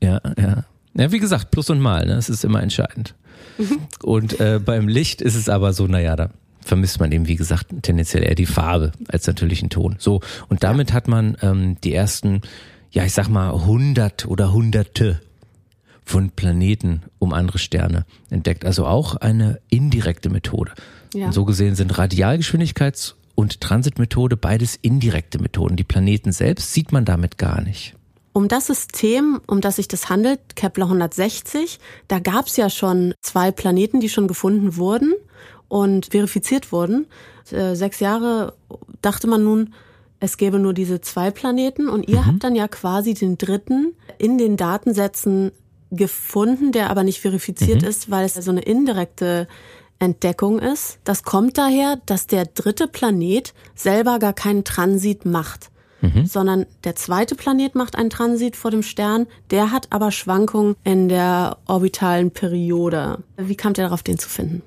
Ja, 0.00 0.20
ja. 0.38 0.64
Ja, 0.94 1.12
wie 1.12 1.18
gesagt, 1.18 1.50
Plus 1.50 1.70
und 1.70 1.80
Mal, 1.80 2.06
ne? 2.06 2.14
Das 2.14 2.28
ist 2.28 2.44
immer 2.44 2.62
entscheidend. 2.62 3.14
Mhm. 3.58 3.78
Und 4.02 4.40
äh, 4.40 4.60
beim 4.64 4.88
Licht 4.88 5.20
ist 5.20 5.34
es 5.34 5.48
aber 5.48 5.72
so, 5.72 5.86
naja, 5.86 6.16
da 6.16 6.30
vermisst 6.60 7.00
man 7.00 7.10
eben, 7.12 7.26
wie 7.26 7.36
gesagt, 7.36 7.66
tendenziell 7.82 8.22
eher 8.22 8.34
die 8.34 8.46
Farbe 8.46 8.92
als 9.08 9.26
natürlich 9.26 9.60
einen 9.60 9.70
Ton. 9.70 9.96
So, 9.98 10.20
und 10.48 10.62
damit 10.62 10.92
hat 10.92 11.08
man 11.08 11.36
ähm, 11.42 11.76
die 11.82 11.94
ersten, 11.94 12.42
ja, 12.90 13.04
ich 13.04 13.12
sag 13.12 13.28
mal, 13.28 13.50
hundert 13.52 14.26
oder 14.26 14.52
hunderte 14.52 15.20
von 16.10 16.30
Planeten 16.30 17.02
um 17.20 17.32
andere 17.32 17.58
Sterne 17.58 18.04
entdeckt. 18.30 18.64
Also 18.64 18.84
auch 18.84 19.14
eine 19.14 19.60
indirekte 19.68 20.28
Methode. 20.28 20.72
Ja. 21.14 21.26
Und 21.26 21.32
so 21.32 21.44
gesehen 21.44 21.76
sind 21.76 21.96
Radialgeschwindigkeits- 21.96 23.14
und 23.36 23.60
Transitmethode 23.60 24.36
beides 24.36 24.76
indirekte 24.82 25.38
Methoden. 25.38 25.76
Die 25.76 25.84
Planeten 25.84 26.32
selbst 26.32 26.74
sieht 26.74 26.90
man 26.90 27.04
damit 27.04 27.38
gar 27.38 27.60
nicht. 27.62 27.94
Um 28.32 28.48
das 28.48 28.66
System, 28.66 29.40
um 29.46 29.60
das 29.60 29.76
sich 29.76 29.86
das 29.86 30.08
handelt, 30.08 30.40
Kepler 30.56 30.86
160, 30.86 31.78
da 32.08 32.18
gab 32.18 32.46
es 32.46 32.56
ja 32.56 32.70
schon 32.70 33.14
zwei 33.22 33.52
Planeten, 33.52 34.00
die 34.00 34.08
schon 34.08 34.26
gefunden 34.26 34.76
wurden 34.76 35.14
und 35.68 36.06
verifiziert 36.06 36.72
wurden. 36.72 37.06
Äh, 37.52 37.76
sechs 37.76 38.00
Jahre 38.00 38.54
dachte 39.00 39.28
man 39.28 39.44
nun, 39.44 39.74
es 40.18 40.36
gäbe 40.36 40.58
nur 40.58 40.74
diese 40.74 41.00
zwei 41.00 41.30
Planeten 41.30 41.88
und 41.88 42.08
ihr 42.08 42.20
mhm. 42.20 42.26
habt 42.26 42.44
dann 42.44 42.54
ja 42.54 42.68
quasi 42.68 43.14
den 43.14 43.38
dritten 43.38 43.94
in 44.18 44.38
den 44.38 44.56
Datensätzen 44.56 45.52
gefunden, 45.90 46.72
der 46.72 46.90
aber 46.90 47.02
nicht 47.02 47.20
verifiziert 47.20 47.82
mhm. 47.82 47.88
ist, 47.88 48.10
weil 48.10 48.24
es 48.24 48.34
so 48.34 48.50
eine 48.50 48.62
indirekte 48.62 49.48
Entdeckung 49.98 50.58
ist. 50.58 50.98
Das 51.04 51.22
kommt 51.22 51.58
daher, 51.58 52.00
dass 52.06 52.26
der 52.26 52.46
dritte 52.46 52.88
Planet 52.88 53.52
selber 53.74 54.18
gar 54.18 54.32
keinen 54.32 54.64
Transit 54.64 55.26
macht, 55.26 55.70
mhm. 56.00 56.26
sondern 56.26 56.66
der 56.84 56.96
zweite 56.96 57.34
Planet 57.34 57.74
macht 57.74 57.96
einen 57.96 58.10
Transit 58.10 58.56
vor 58.56 58.70
dem 58.70 58.82
Stern, 58.82 59.26
der 59.50 59.70
hat 59.70 59.88
aber 59.90 60.10
Schwankungen 60.10 60.74
in 60.84 61.08
der 61.08 61.58
orbitalen 61.66 62.30
Periode. 62.30 63.18
Wie 63.36 63.56
kam 63.56 63.72
ihr 63.72 63.84
darauf, 63.84 64.02
den 64.02 64.18
zu 64.18 64.28
finden? 64.28 64.62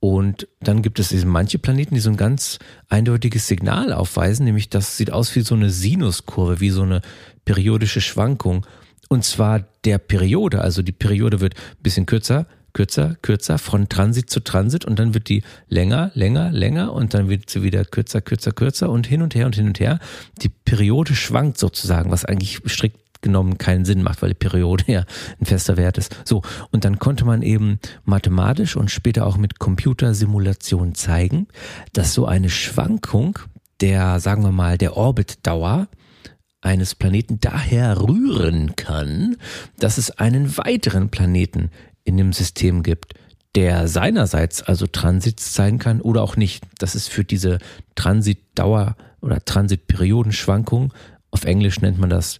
Und 0.00 0.48
dann 0.60 0.80
gibt 0.82 0.98
es 0.98 1.12
eben 1.12 1.28
manche 1.28 1.58
Planeten, 1.58 1.94
die 1.94 2.00
so 2.00 2.10
ein 2.10 2.16
ganz 2.16 2.58
eindeutiges 2.88 3.46
Signal 3.46 3.92
aufweisen, 3.92 4.44
nämlich 4.44 4.70
das 4.70 4.96
sieht 4.96 5.12
aus 5.12 5.34
wie 5.34 5.40
so 5.40 5.54
eine 5.54 5.70
Sinuskurve, 5.70 6.60
wie 6.60 6.70
so 6.70 6.82
eine 6.82 7.02
periodische 7.44 8.00
Schwankung. 8.00 8.64
Und 9.08 9.24
zwar 9.24 9.64
der 9.84 9.98
Periode, 9.98 10.60
also 10.60 10.82
die 10.82 10.92
Periode 10.92 11.40
wird 11.40 11.56
ein 11.56 11.82
bisschen 11.82 12.06
kürzer, 12.06 12.46
kürzer, 12.78 13.16
kürzer, 13.22 13.58
von 13.58 13.88
Transit 13.88 14.30
zu 14.30 14.38
Transit 14.38 14.84
und 14.84 15.00
dann 15.00 15.12
wird 15.12 15.28
die 15.28 15.42
länger, 15.66 16.12
länger, 16.14 16.52
länger 16.52 16.92
und 16.92 17.12
dann 17.12 17.28
wird 17.28 17.50
sie 17.50 17.64
wieder 17.64 17.84
kürzer, 17.84 18.20
kürzer, 18.20 18.52
kürzer 18.52 18.88
und 18.88 19.04
hin 19.04 19.20
und 19.20 19.34
her 19.34 19.46
und 19.46 19.56
hin 19.56 19.66
und 19.66 19.80
her. 19.80 19.98
Die 20.42 20.48
Periode 20.48 21.16
schwankt 21.16 21.58
sozusagen, 21.58 22.12
was 22.12 22.24
eigentlich 22.24 22.60
strikt 22.68 23.00
genommen 23.20 23.58
keinen 23.58 23.84
Sinn 23.84 24.04
macht, 24.04 24.22
weil 24.22 24.28
die 24.28 24.36
Periode 24.36 24.84
ja 24.86 25.04
ein 25.40 25.44
fester 25.44 25.76
Wert 25.76 25.98
ist. 25.98 26.14
So, 26.24 26.42
und 26.70 26.84
dann 26.84 27.00
konnte 27.00 27.24
man 27.24 27.42
eben 27.42 27.80
mathematisch 28.04 28.76
und 28.76 28.92
später 28.92 29.26
auch 29.26 29.38
mit 29.38 29.58
Computersimulation 29.58 30.94
zeigen, 30.94 31.48
dass 31.94 32.14
so 32.14 32.26
eine 32.26 32.48
Schwankung 32.48 33.40
der, 33.80 34.20
sagen 34.20 34.44
wir 34.44 34.52
mal, 34.52 34.78
der 34.78 34.96
Orbitdauer 34.96 35.88
eines 36.60 36.94
Planeten 36.94 37.40
daher 37.40 38.00
rühren 38.00 38.76
kann, 38.76 39.36
dass 39.78 39.98
es 39.98 40.12
einen 40.12 40.56
weiteren 40.56 41.08
Planeten 41.08 41.70
in 42.08 42.16
dem 42.16 42.32
System 42.32 42.82
gibt, 42.82 43.14
der 43.54 43.88
seinerseits 43.88 44.62
also 44.62 44.86
Transits 44.86 45.52
zeigen 45.52 45.78
kann 45.78 46.00
oder 46.00 46.22
auch 46.22 46.36
nicht. 46.36 46.64
Das 46.78 46.94
ist 46.94 47.08
für 47.08 47.24
diese 47.24 47.58
Transitdauer 47.94 48.96
oder 49.20 49.44
Transitperiodenschwankung, 49.44 50.92
auf 51.30 51.44
Englisch 51.44 51.80
nennt 51.80 51.98
man 51.98 52.10
das 52.10 52.38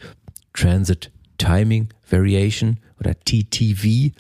Transit 0.54 1.11
Timing 1.37 1.88
Variation 2.11 2.78
oder 2.98 3.14
TTV, 3.14 4.12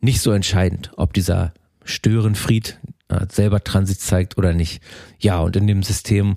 nicht 0.00 0.20
so 0.20 0.32
entscheidend, 0.32 0.90
ob 0.96 1.14
dieser 1.14 1.54
Störenfried 1.84 2.78
äh, 3.08 3.26
selber 3.30 3.62
Transit 3.62 4.00
zeigt 4.00 4.36
oder 4.36 4.52
nicht. 4.52 4.82
Ja, 5.18 5.40
und 5.40 5.56
in 5.56 5.66
dem 5.66 5.82
System 5.82 6.36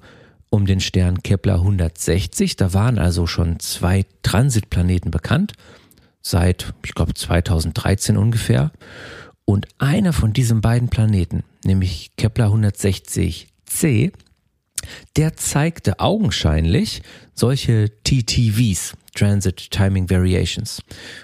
um 0.49 0.65
den 0.65 0.79
Stern 0.79 1.23
Kepler 1.23 1.55
160, 1.55 2.55
da 2.55 2.73
waren 2.73 2.99
also 2.99 3.27
schon 3.27 3.59
zwei 3.59 4.05
Transitplaneten 4.21 5.11
bekannt 5.11 5.53
seit, 6.29 6.73
ich 6.85 6.93
glaube, 6.93 7.13
2013 7.13 8.17
ungefähr. 8.17 8.71
Und 9.45 9.67
einer 9.77 10.13
von 10.13 10.33
diesen 10.33 10.61
beiden 10.61 10.89
Planeten, 10.89 11.43
nämlich 11.63 12.11
Kepler 12.17 12.47
160c, 12.47 14.11
der 15.15 15.37
zeigte 15.37 15.99
augenscheinlich 15.99 17.01
solche 17.33 17.89
TTVs, 18.03 18.93
Transit 19.15 19.71
Timing 19.71 20.09
Variations. 20.09 20.81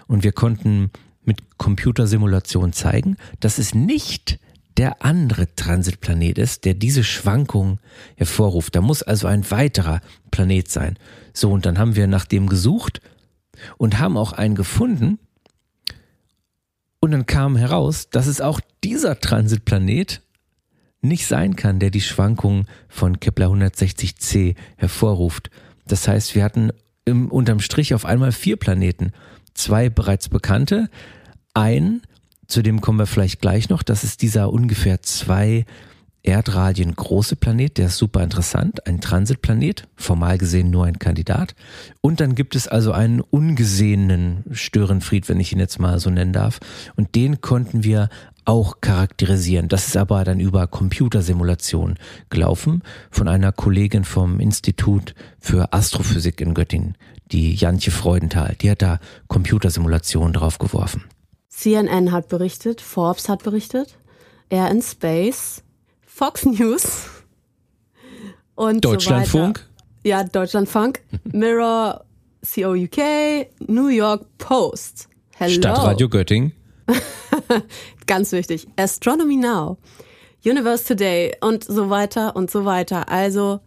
Und 0.08 0.24
wir 0.24 0.32
konnten 0.32 0.92
mit 1.26 1.58
Computersimulation 1.58 2.74
zeigen, 2.74 3.18
dass 3.40 3.58
es 3.58 3.76
nicht 3.76 4.40
der 4.78 5.04
andere 5.06 5.54
Transitplanet 5.56 6.38
ist, 6.38 6.66
der 6.66 6.74
diese 6.74 7.04
Schwankung 7.04 7.80
hervorruft. 8.16 8.76
Da 8.76 8.82
muss 8.82 9.04
also 9.04 9.28
ein 9.28 9.50
weiterer 9.52 10.02
Planet 10.32 10.70
sein. 10.70 10.98
So, 11.34 11.52
und 11.52 11.66
dann 11.66 11.78
haben 11.78 11.96
wir 11.96 12.08
nach 12.08 12.26
dem 12.26 12.48
gesucht 12.48 13.02
und 13.78 14.00
haben 14.00 14.18
auch 14.18 14.34
einen 14.34 14.56
gefunden. 14.56 15.20
Und 17.00 17.12
dann 17.12 17.26
kam 17.26 17.56
heraus, 17.56 18.10
dass 18.10 18.28
es 18.28 18.42
auch 18.42 18.60
dieser 18.84 19.20
Transitplanet 19.20 20.22
nicht 21.02 21.28
sein 21.28 21.56
kann, 21.56 21.80
der 21.80 21.90
die 21.90 22.02
Schwankungen 22.02 22.66
von 22.88 23.20
Kepler 23.20 23.48
160c 23.48 24.56
hervorruft. 24.78 25.50
Das 25.86 26.08
heißt, 26.08 26.34
wir 26.34 26.44
hatten 26.44 26.72
im, 27.06 27.30
unterm 27.30 27.60
Strich 27.60 27.94
auf 27.94 28.06
einmal 28.06 28.32
vier 28.32 28.56
Planeten. 28.56 29.12
Zwei 29.54 29.90
bereits 29.90 30.30
bekannte, 30.30 30.90
ein, 31.54 32.02
zu 32.48 32.62
dem 32.62 32.82
kommen 32.82 33.00
wir 33.00 33.06
vielleicht 33.06 33.42
gleich 33.42 33.70
noch, 33.70 33.84
das 33.84 34.04
ist 34.04 34.22
dieser 34.22 34.52
ungefähr 34.52 35.02
zwei 35.02 35.66
Erdradien 36.24 36.96
große 36.96 37.36
Planet, 37.36 37.78
der 37.78 37.88
ist 37.88 37.98
super 37.98 38.24
interessant, 38.24 38.88
ein 38.88 39.02
Transitplanet, 39.02 39.90
formal 39.96 40.38
gesehen 40.38 40.70
nur 40.70 40.86
ein 40.86 40.98
Kandidat. 40.98 41.54
Und 42.00 42.22
dann 42.22 42.34
gibt 42.34 42.56
es 42.56 42.70
also 42.70 42.94
einen 42.94 43.20
ungesehenen 43.20 44.46
Störenfried, 44.52 45.28
wenn 45.28 45.42
ich 45.42 45.52
ihn 45.52 45.60
jetzt 45.60 45.80
mal 45.80 46.00
so 46.00 46.10
nennen 46.10 46.32
darf. 46.32 46.60
Und 46.96 47.16
den 47.16 47.42
konnten 47.42 47.84
wir 47.84 48.10
auch 48.46 48.80
charakterisieren. 48.82 49.68
Das 49.68 49.88
ist 49.88 49.98
aber 49.98 50.24
dann 50.24 50.40
über 50.40 50.68
Computersimulation 50.68 51.96
gelaufen 52.30 52.84
von 53.12 53.28
einer 53.28 53.52
Kollegin 53.52 54.06
vom 54.06 54.40
Institut 54.40 55.16
für 55.40 55.74
Astrophysik 55.74 56.42
in 56.42 56.54
Göttingen, 56.54 56.98
die 57.32 57.54
Jantje 57.54 57.92
Freudenthal. 57.92 58.56
Die 58.62 58.72
hat 58.72 58.82
da 58.82 59.00
Computersimulation 59.28 60.34
drauf 60.34 60.58
geworfen. 60.58 61.04
CNN 61.50 62.12
hat 62.12 62.30
berichtet, 62.30 62.82
Forbes 62.82 63.30
hat 63.30 63.44
berichtet, 63.44 63.98
Air 64.50 64.72
in 64.72 64.82
Space, 64.82 65.63
Fox 66.16 66.46
News 66.46 67.06
und 68.54 68.86
Deutschlandfunk. 68.86 69.66
So 70.04 70.10
ja, 70.10 70.24
Deutschlandfunk, 70.24 71.02
Mirror, 71.24 72.06
COUK, 72.46 72.98
New 73.66 73.88
York 73.88 74.24
Post. 74.38 75.10
Hello. 75.36 75.56
Stadtradio 75.56 76.08
Göttingen. 76.10 76.54
Ganz 78.06 78.32
wichtig. 78.32 78.68
Astronomy 78.76 79.38
Now, 79.38 79.80
Universe 80.46 80.86
Today 80.86 81.36
und 81.42 81.64
so 81.64 81.90
weiter 81.90 82.36
und 82.36 82.52
so 82.52 82.64
weiter. 82.64 83.10
Also, 83.10 83.62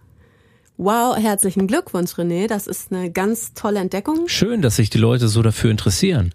wow, 0.76 1.16
herzlichen 1.16 1.66
Glückwunsch, 1.66 2.12
René. 2.12 2.46
Das 2.46 2.68
ist 2.68 2.92
eine 2.92 3.10
ganz 3.10 3.54
tolle 3.54 3.80
Entdeckung. 3.80 4.28
Schön, 4.28 4.62
dass 4.62 4.76
sich 4.76 4.88
die 4.88 4.98
Leute 4.98 5.26
so 5.26 5.42
dafür 5.42 5.72
interessieren. 5.72 6.32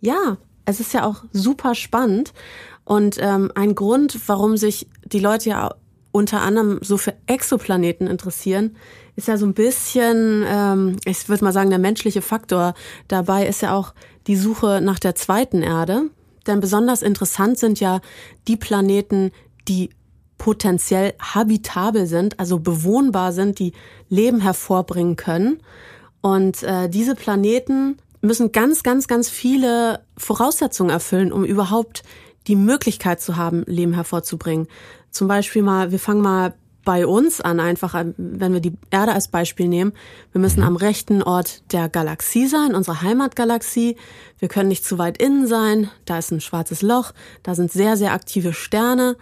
Ja, 0.00 0.38
es 0.64 0.80
ist 0.80 0.94
ja 0.94 1.04
auch 1.04 1.22
super 1.32 1.74
spannend. 1.74 2.32
Und 2.84 3.16
ähm, 3.18 3.50
ein 3.54 3.74
Grund, 3.74 4.18
warum 4.26 4.56
sich 4.56 4.86
die 5.04 5.20
Leute 5.20 5.50
ja 5.50 5.74
unter 6.12 6.42
anderem 6.42 6.78
so 6.80 6.96
für 6.96 7.14
Exoplaneten 7.26 8.06
interessieren, 8.06 8.76
ist 9.16 9.28
ja 9.28 9.36
so 9.36 9.46
ein 9.46 9.54
bisschen, 9.54 10.44
ähm, 10.46 10.96
ich 11.04 11.28
würde 11.28 11.44
mal 11.44 11.52
sagen, 11.52 11.70
der 11.70 11.78
menschliche 11.78 12.22
Faktor. 12.22 12.74
Dabei 13.08 13.46
ist 13.46 13.62
ja 13.62 13.74
auch 13.74 13.94
die 14.26 14.36
Suche 14.36 14.80
nach 14.80 14.98
der 14.98 15.14
zweiten 15.14 15.62
Erde. 15.62 16.10
Denn 16.46 16.60
besonders 16.60 17.02
interessant 17.02 17.58
sind 17.58 17.80
ja 17.80 18.00
die 18.46 18.56
Planeten, 18.56 19.32
die 19.66 19.90
potenziell 20.38 21.14
habitabel 21.20 22.06
sind, 22.06 22.38
also 22.38 22.58
bewohnbar 22.58 23.32
sind, 23.32 23.58
die 23.58 23.72
Leben 24.08 24.40
hervorbringen 24.40 25.16
können. 25.16 25.62
Und 26.20 26.62
äh, 26.62 26.88
diese 26.88 27.14
Planeten 27.14 27.98
müssen 28.20 28.52
ganz, 28.52 28.82
ganz, 28.82 29.06
ganz 29.06 29.28
viele 29.28 30.00
Voraussetzungen 30.16 30.90
erfüllen, 30.90 31.32
um 31.32 31.44
überhaupt 31.44 32.02
die 32.46 32.56
Möglichkeit 32.56 33.20
zu 33.20 33.36
haben, 33.36 33.64
Leben 33.66 33.94
hervorzubringen. 33.94 34.68
Zum 35.10 35.28
Beispiel 35.28 35.62
mal, 35.62 35.92
wir 35.92 35.98
fangen 35.98 36.22
mal 36.22 36.54
bei 36.84 37.06
uns 37.06 37.40
an, 37.40 37.60
einfach, 37.60 37.94
wenn 38.16 38.52
wir 38.52 38.60
die 38.60 38.74
Erde 38.90 39.12
als 39.12 39.28
Beispiel 39.28 39.68
nehmen. 39.68 39.92
Wir 40.32 40.40
müssen 40.40 40.60
mhm. 40.60 40.66
am 40.66 40.76
rechten 40.76 41.22
Ort 41.22 41.72
der 41.72 41.88
Galaxie 41.88 42.46
sein, 42.46 42.74
unserer 42.74 43.02
Heimatgalaxie. 43.02 43.96
Wir 44.38 44.48
können 44.48 44.68
nicht 44.68 44.84
zu 44.84 44.98
weit 44.98 45.20
innen 45.20 45.46
sein. 45.46 45.90
Da 46.04 46.18
ist 46.18 46.30
ein 46.30 46.40
schwarzes 46.40 46.82
Loch. 46.82 47.12
Da 47.42 47.54
sind 47.54 47.72
sehr, 47.72 47.96
sehr 47.96 48.12
aktive 48.12 48.52
Sterne. 48.52 49.16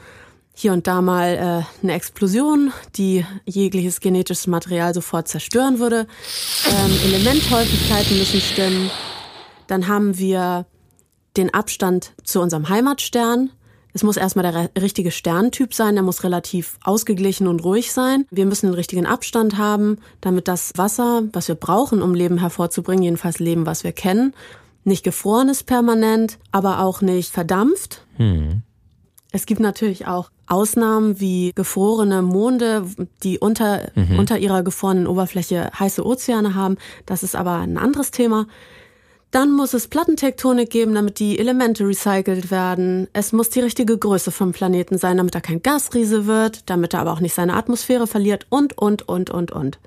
Hier 0.54 0.72
und 0.72 0.87
da 0.87 1.00
mal 1.00 1.64
äh, 1.82 1.82
eine 1.82 1.92
Explosion, 1.94 2.72
die 2.96 3.24
jegliches 3.46 4.00
genetisches 4.00 4.46
Material 4.46 4.92
sofort 4.92 5.28
zerstören 5.28 5.78
würde. 5.78 6.06
Ähm, 6.68 6.92
Elementhäufigkeiten 7.06 8.18
müssen 8.18 8.40
stimmen. 8.40 8.90
Dann 9.66 9.88
haben 9.88 10.18
wir 10.18 10.66
den 11.37 11.53
Abstand 11.53 12.12
zu 12.25 12.40
unserem 12.40 12.68
Heimatstern. 12.68 13.51
Es 13.95 14.03
muss 14.03 14.16
erstmal 14.16 14.51
der 14.51 14.71
richtige 14.83 15.11
Sterntyp 15.11 15.75
sein, 15.75 15.95
der 15.95 16.03
muss 16.03 16.25
relativ 16.25 16.79
ausgeglichen 16.83 17.47
und 17.47 17.62
ruhig 17.62 17.92
sein. 17.92 18.27
Wir 18.31 18.47
müssen 18.47 18.66
den 18.66 18.75
richtigen 18.75 19.07
Abstand 19.07 19.59
haben, 19.59 19.99
damit 20.23 20.49
das 20.49 20.73
Wasser, 20.77 21.25
was 21.33 21.49
wir 21.49 21.55
brauchen, 21.55 22.01
um 22.01 22.14
Leben 22.14 22.38
hervorzubringen, 22.38 23.05
jedenfalls 23.05 23.38
Leben, 23.38 23.66
was 23.66 23.85
wir 23.85 23.92
kennen, 23.92 24.35
nicht 24.85 25.05
gefroren 25.05 25.49
ist 25.49 25.64
permanent, 25.64 26.38
aber 26.51 26.81
auch 26.81 27.03
nicht 27.03 27.33
verdampft. 27.33 28.05
Hm. 28.16 28.62
Es 29.31 29.47
gibt 29.47 29.61
natürlich 29.61 30.07
auch 30.07 30.31
Ausnahmen 30.47 31.18
wie 31.18 31.53
gefrorene 31.55 32.21
Monde, 32.21 32.85
die 33.23 33.38
unter, 33.38 33.90
mhm. 33.95 34.18
unter 34.18 34.38
ihrer 34.38 34.62
gefrorenen 34.62 35.07
Oberfläche 35.07 35.71
heiße 35.79 36.05
Ozeane 36.05 36.55
haben. 36.55 36.77
Das 37.07 37.23
ist 37.23 37.35
aber 37.35 37.57
ein 37.57 37.79
anderes 37.79 38.11
Thema. 38.11 38.47
Dann 39.33 39.51
muss 39.51 39.73
es 39.73 39.88
Plattentektonik 39.88 40.68
geben, 40.68 40.95
damit 40.95 41.18
die 41.18 41.38
Elemente 41.38 41.88
recycelt 41.88 42.51
werden. 42.51 43.09
Es 43.14 43.33
muss 43.33 43.49
die 43.49 43.61
richtige 43.61 43.97
Größe 43.97 44.31
vom 44.31 44.53
Planeten 44.53 44.99
sein, 44.99 45.16
damit 45.16 45.35
er 45.35 45.40
kein 45.40 45.62
Gasriese 45.62 46.27
wird, 46.27 46.68
damit 46.68 46.92
er 46.92 47.01
aber 47.01 47.12
auch 47.12 47.21
nicht 47.21 47.35
seine 47.35 47.55
Atmosphäre 47.55 48.07
verliert 48.07 48.47
und, 48.51 48.77
und, 48.77 49.09
und, 49.09 49.31
und, 49.31 49.51
und. 49.51 49.79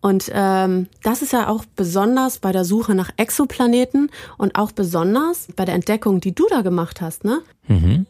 Und 0.00 0.30
ähm, 0.32 0.86
das 1.02 1.22
ist 1.22 1.32
ja 1.32 1.48
auch 1.48 1.64
besonders 1.74 2.38
bei 2.38 2.52
der 2.52 2.64
Suche 2.64 2.94
nach 2.94 3.10
Exoplaneten 3.16 4.10
und 4.38 4.54
auch 4.54 4.70
besonders 4.70 5.48
bei 5.56 5.64
der 5.64 5.74
Entdeckung, 5.74 6.20
die 6.20 6.34
du 6.34 6.46
da 6.48 6.60
gemacht 6.60 7.00
hast, 7.00 7.24
ne? 7.24 7.40
Mhm. 7.66 8.06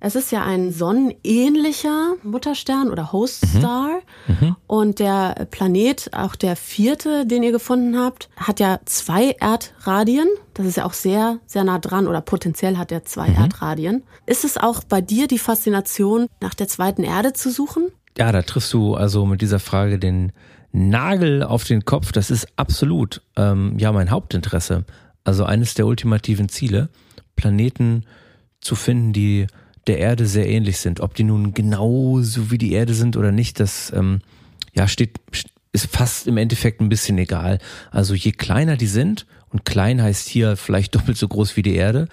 Es 0.00 0.14
ist 0.14 0.32
ja 0.32 0.44
ein 0.44 0.72
sonnenähnlicher 0.72 2.14
Mutterstern 2.22 2.90
oder 2.90 3.12
Host-Star. 3.12 4.00
Mhm. 4.26 4.36
Mhm. 4.40 4.56
Und 4.66 4.98
der 4.98 5.46
Planet, 5.50 6.10
auch 6.12 6.36
der 6.36 6.56
vierte, 6.56 7.26
den 7.26 7.42
ihr 7.42 7.52
gefunden 7.52 7.98
habt, 7.98 8.28
hat 8.36 8.60
ja 8.60 8.80
zwei 8.84 9.36
Erdradien. 9.40 10.28
Das 10.54 10.66
ist 10.66 10.76
ja 10.76 10.84
auch 10.84 10.92
sehr, 10.92 11.38
sehr 11.46 11.64
nah 11.64 11.78
dran 11.78 12.06
oder 12.08 12.20
potenziell 12.20 12.76
hat 12.76 12.92
er 12.92 13.04
zwei 13.04 13.28
mhm. 13.28 13.36
Erdradien. 13.36 14.02
Ist 14.26 14.44
es 14.44 14.56
auch 14.58 14.84
bei 14.84 15.00
dir 15.00 15.28
die 15.28 15.38
Faszination, 15.38 16.26
nach 16.40 16.54
der 16.54 16.68
zweiten 16.68 17.02
Erde 17.02 17.32
zu 17.32 17.50
suchen? 17.50 17.88
Ja, 18.18 18.32
da 18.32 18.42
triffst 18.42 18.72
du 18.72 18.94
also 18.94 19.26
mit 19.26 19.42
dieser 19.42 19.58
Frage 19.58 19.98
den 19.98 20.32
Nagel 20.72 21.42
auf 21.42 21.64
den 21.64 21.84
Kopf. 21.84 22.12
Das 22.12 22.30
ist 22.30 22.48
absolut 22.56 23.22
ähm, 23.36 23.76
ja 23.78 23.92
mein 23.92 24.10
Hauptinteresse. 24.10 24.84
Also 25.24 25.44
eines 25.44 25.74
der 25.74 25.86
ultimativen 25.86 26.48
Ziele, 26.48 26.88
Planeten 27.34 28.04
zu 28.60 28.74
finden, 28.74 29.12
die 29.12 29.46
der 29.86 29.98
Erde 29.98 30.26
sehr 30.26 30.48
ähnlich 30.48 30.78
sind. 30.78 31.00
Ob 31.00 31.14
die 31.14 31.24
nun 31.24 31.54
genauso 31.54 32.50
wie 32.50 32.58
die 32.58 32.72
Erde 32.72 32.94
sind 32.94 33.16
oder 33.16 33.32
nicht, 33.32 33.60
das 33.60 33.92
ähm, 33.94 34.20
ja 34.74 34.88
steht 34.88 35.20
ist 35.72 35.94
fast 35.94 36.26
im 36.26 36.38
Endeffekt 36.38 36.80
ein 36.80 36.88
bisschen 36.88 37.18
egal. 37.18 37.58
Also 37.90 38.14
je 38.14 38.32
kleiner 38.32 38.76
die 38.76 38.86
sind 38.86 39.26
und 39.50 39.64
klein 39.64 40.02
heißt 40.02 40.28
hier 40.28 40.56
vielleicht 40.56 40.94
doppelt 40.96 41.18
so 41.18 41.28
groß 41.28 41.56
wie 41.56 41.62
die 41.62 41.74
Erde, 41.74 42.08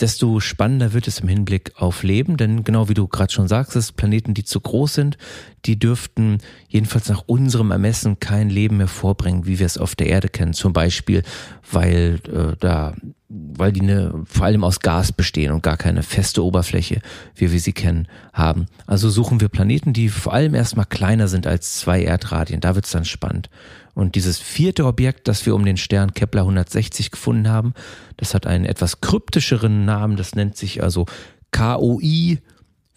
desto 0.00 0.40
spannender 0.40 0.92
wird 0.92 1.08
es 1.08 1.20
im 1.20 1.28
Hinblick 1.28 1.72
auf 1.76 2.02
Leben, 2.02 2.36
denn 2.36 2.64
genau 2.64 2.88
wie 2.88 2.94
du 2.94 3.06
gerade 3.06 3.32
schon 3.32 3.48
sagst, 3.48 3.96
Planeten, 3.96 4.34
die 4.34 4.44
zu 4.44 4.60
groß 4.60 4.94
sind, 4.94 5.18
die 5.64 5.78
dürften 5.78 6.38
jedenfalls 6.68 7.08
nach 7.08 7.24
unserem 7.26 7.70
Ermessen 7.70 8.20
kein 8.20 8.50
Leben 8.50 8.76
mehr 8.76 8.88
vorbringen, 8.88 9.46
wie 9.46 9.58
wir 9.58 9.66
es 9.66 9.78
auf 9.78 9.94
der 9.94 10.08
Erde 10.08 10.28
kennen. 10.28 10.52
Zum 10.52 10.72
Beispiel, 10.72 11.22
weil 11.70 12.20
äh, 12.32 12.56
da, 12.60 12.94
weil 13.28 13.72
die 13.72 13.80
ne, 13.80 14.22
vor 14.26 14.46
allem 14.46 14.64
aus 14.64 14.80
Gas 14.80 15.12
bestehen 15.12 15.52
und 15.52 15.62
gar 15.62 15.76
keine 15.76 16.02
feste 16.02 16.44
Oberfläche, 16.44 17.00
wie 17.34 17.50
wir 17.50 17.60
sie 17.60 17.72
kennen, 17.72 18.06
haben. 18.32 18.66
Also 18.86 19.10
suchen 19.10 19.40
wir 19.40 19.48
Planeten, 19.48 19.92
die 19.92 20.08
vor 20.08 20.32
allem 20.32 20.54
erstmal 20.54 20.86
kleiner 20.86 21.28
sind 21.28 21.46
als 21.46 21.78
zwei 21.78 22.02
Erdradien. 22.02 22.60
Da 22.60 22.74
wird's 22.74 22.92
dann 22.92 23.04
spannend. 23.04 23.50
Und 23.96 24.14
dieses 24.14 24.38
vierte 24.38 24.84
Objekt, 24.84 25.26
das 25.26 25.46
wir 25.46 25.54
um 25.54 25.64
den 25.64 25.78
Stern 25.78 26.12
Kepler 26.12 26.42
160 26.42 27.10
gefunden 27.10 27.48
haben, 27.48 27.72
das 28.18 28.34
hat 28.34 28.46
einen 28.46 28.66
etwas 28.66 29.00
kryptischeren 29.00 29.86
Namen. 29.86 30.18
Das 30.18 30.34
nennt 30.34 30.54
sich 30.54 30.82
also 30.82 31.06
KOI 31.50 32.42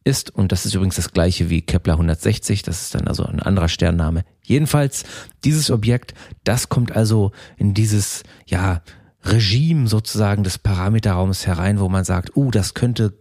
ist. 0.04 0.32
Und 0.32 0.52
das 0.52 0.66
ist 0.66 0.74
übrigens 0.74 0.96
das 0.96 1.12
gleiche 1.12 1.52
wie 1.52 1.62
Kepler 1.62 1.94
160. 1.94 2.64
Das 2.64 2.82
ist 2.82 2.96
dann 2.96 3.08
also 3.08 3.24
ein 3.24 3.40
anderer 3.40 3.70
Sternname. 3.70 4.24
Jedenfalls, 4.44 5.04
dieses 5.44 5.70
Objekt, 5.70 6.16
das 6.44 6.70
kommt 6.70 6.96
also 6.96 7.34
in 7.58 7.76
dieses, 7.76 8.24
ja, 8.48 8.82
Regime 9.24 9.88
sozusagen 9.88 10.44
des 10.44 10.58
Parameterraums 10.58 11.46
herein, 11.46 11.80
wo 11.80 11.90
man 11.90 12.04
sagt, 12.04 12.36
uh, 12.36 12.52
das 12.52 12.74
könnte 12.74 13.14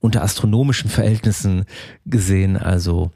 unter 0.00 0.22
astronomischen 0.22 0.90
Verhältnissen 0.90 1.64
gesehen 2.06 2.56
also 2.56 3.10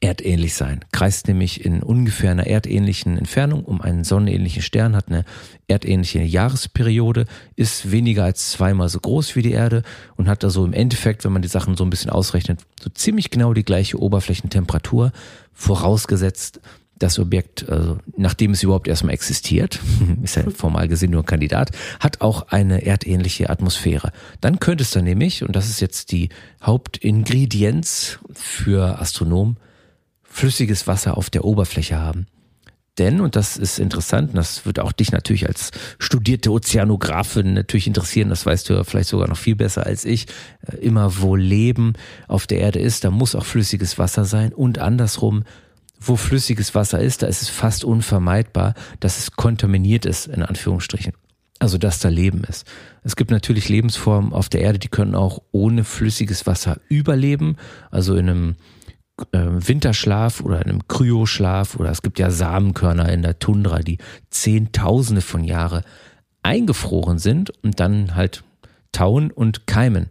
erdähnlich 0.00 0.54
sein. 0.54 0.80
Kreist 0.92 1.28
nämlich 1.28 1.62
in 1.64 1.82
ungefähr 1.82 2.30
einer 2.30 2.46
erdähnlichen 2.46 3.18
Entfernung 3.18 3.64
um 3.64 3.82
einen 3.82 4.02
sonnenähnlichen 4.02 4.62
Stern, 4.62 4.96
hat 4.96 5.08
eine 5.08 5.24
erdähnliche 5.68 6.22
Jahresperiode, 6.22 7.26
ist 7.54 7.90
weniger 7.90 8.24
als 8.24 8.52
zweimal 8.52 8.88
so 8.88 8.98
groß 8.98 9.36
wie 9.36 9.42
die 9.42 9.52
Erde 9.52 9.82
und 10.16 10.26
hat 10.26 10.42
also 10.42 10.64
im 10.64 10.72
Endeffekt, 10.72 11.24
wenn 11.24 11.32
man 11.32 11.42
die 11.42 11.48
Sachen 11.48 11.76
so 11.76 11.84
ein 11.84 11.90
bisschen 11.90 12.10
ausrechnet, 12.10 12.60
so 12.80 12.88
ziemlich 12.88 13.30
genau 13.30 13.52
die 13.52 13.64
gleiche 13.64 14.00
Oberflächentemperatur, 14.00 15.12
vorausgesetzt, 15.52 16.60
das 17.00 17.18
Objekt, 17.18 17.68
also 17.68 17.98
nachdem 18.16 18.52
es 18.52 18.62
überhaupt 18.62 18.86
erstmal 18.86 19.14
existiert, 19.14 19.80
ist 20.22 20.36
ja 20.36 20.48
formal 20.54 20.86
gesehen 20.86 21.10
nur 21.10 21.22
ein 21.22 21.26
Kandidat, 21.26 21.72
hat 21.98 22.20
auch 22.20 22.48
eine 22.48 22.86
erdähnliche 22.86 23.50
Atmosphäre. 23.50 24.12
Dann 24.40 24.60
könnte 24.60 24.82
es 24.82 24.92
dann 24.92 25.04
nämlich, 25.04 25.42
und 25.42 25.56
das 25.56 25.68
ist 25.68 25.80
jetzt 25.80 26.12
die 26.12 26.28
Hauptingredienz 26.62 28.18
für 28.32 29.00
Astronomen, 29.00 29.56
flüssiges 30.22 30.86
Wasser 30.86 31.16
auf 31.16 31.28
der 31.30 31.44
Oberfläche 31.44 31.98
haben. 31.98 32.26
Denn, 32.98 33.20
und 33.20 33.34
das 33.34 33.56
ist 33.56 33.78
interessant, 33.78 34.30
und 34.30 34.36
das 34.36 34.66
wird 34.66 34.78
auch 34.78 34.92
dich 34.92 35.10
natürlich 35.10 35.46
als 35.46 35.70
studierte 35.98 36.50
Ozeanografin 36.50 37.54
natürlich 37.54 37.86
interessieren, 37.86 38.28
das 38.28 38.44
weißt 38.44 38.68
du 38.68 38.74
ja 38.74 38.84
vielleicht 38.84 39.08
sogar 39.08 39.26
noch 39.28 39.38
viel 39.38 39.56
besser 39.56 39.86
als 39.86 40.04
ich, 40.04 40.26
äh, 40.66 40.76
immer 40.76 41.20
wo 41.20 41.34
Leben 41.34 41.94
auf 42.28 42.46
der 42.46 42.60
Erde 42.60 42.78
ist, 42.78 43.04
da 43.04 43.10
muss 43.10 43.34
auch 43.34 43.46
flüssiges 43.46 43.98
Wasser 43.98 44.26
sein 44.26 44.52
und 44.52 44.78
andersrum, 44.78 45.44
wo 46.00 46.16
flüssiges 46.16 46.74
Wasser 46.74 47.00
ist, 47.00 47.22
da 47.22 47.26
ist 47.26 47.42
es 47.42 47.48
fast 47.48 47.84
unvermeidbar, 47.84 48.74
dass 49.00 49.18
es 49.18 49.32
kontaminiert 49.32 50.06
ist, 50.06 50.26
in 50.26 50.42
Anführungsstrichen. 50.42 51.12
Also, 51.58 51.76
dass 51.76 51.98
da 51.98 52.08
Leben 52.08 52.42
ist. 52.44 52.66
Es 53.02 53.16
gibt 53.16 53.30
natürlich 53.30 53.68
Lebensformen 53.68 54.32
auf 54.32 54.48
der 54.48 54.62
Erde, 54.62 54.78
die 54.78 54.88
können 54.88 55.14
auch 55.14 55.42
ohne 55.52 55.84
flüssiges 55.84 56.46
Wasser 56.46 56.80
überleben. 56.88 57.56
Also 57.90 58.16
in 58.16 58.30
einem 58.30 58.56
äh, 59.32 59.38
Winterschlaf 59.42 60.40
oder 60.40 60.62
in 60.62 60.70
einem 60.70 60.88
Kryoschlaf 60.88 61.76
oder 61.76 61.90
es 61.90 62.00
gibt 62.00 62.18
ja 62.18 62.30
Samenkörner 62.30 63.12
in 63.12 63.20
der 63.20 63.38
Tundra, 63.38 63.80
die 63.80 63.98
Zehntausende 64.30 65.20
von 65.20 65.44
Jahre 65.44 65.84
eingefroren 66.42 67.18
sind 67.18 67.50
und 67.62 67.78
dann 67.78 68.14
halt 68.14 68.42
tauen 68.92 69.30
und 69.30 69.66
keimen. 69.66 70.08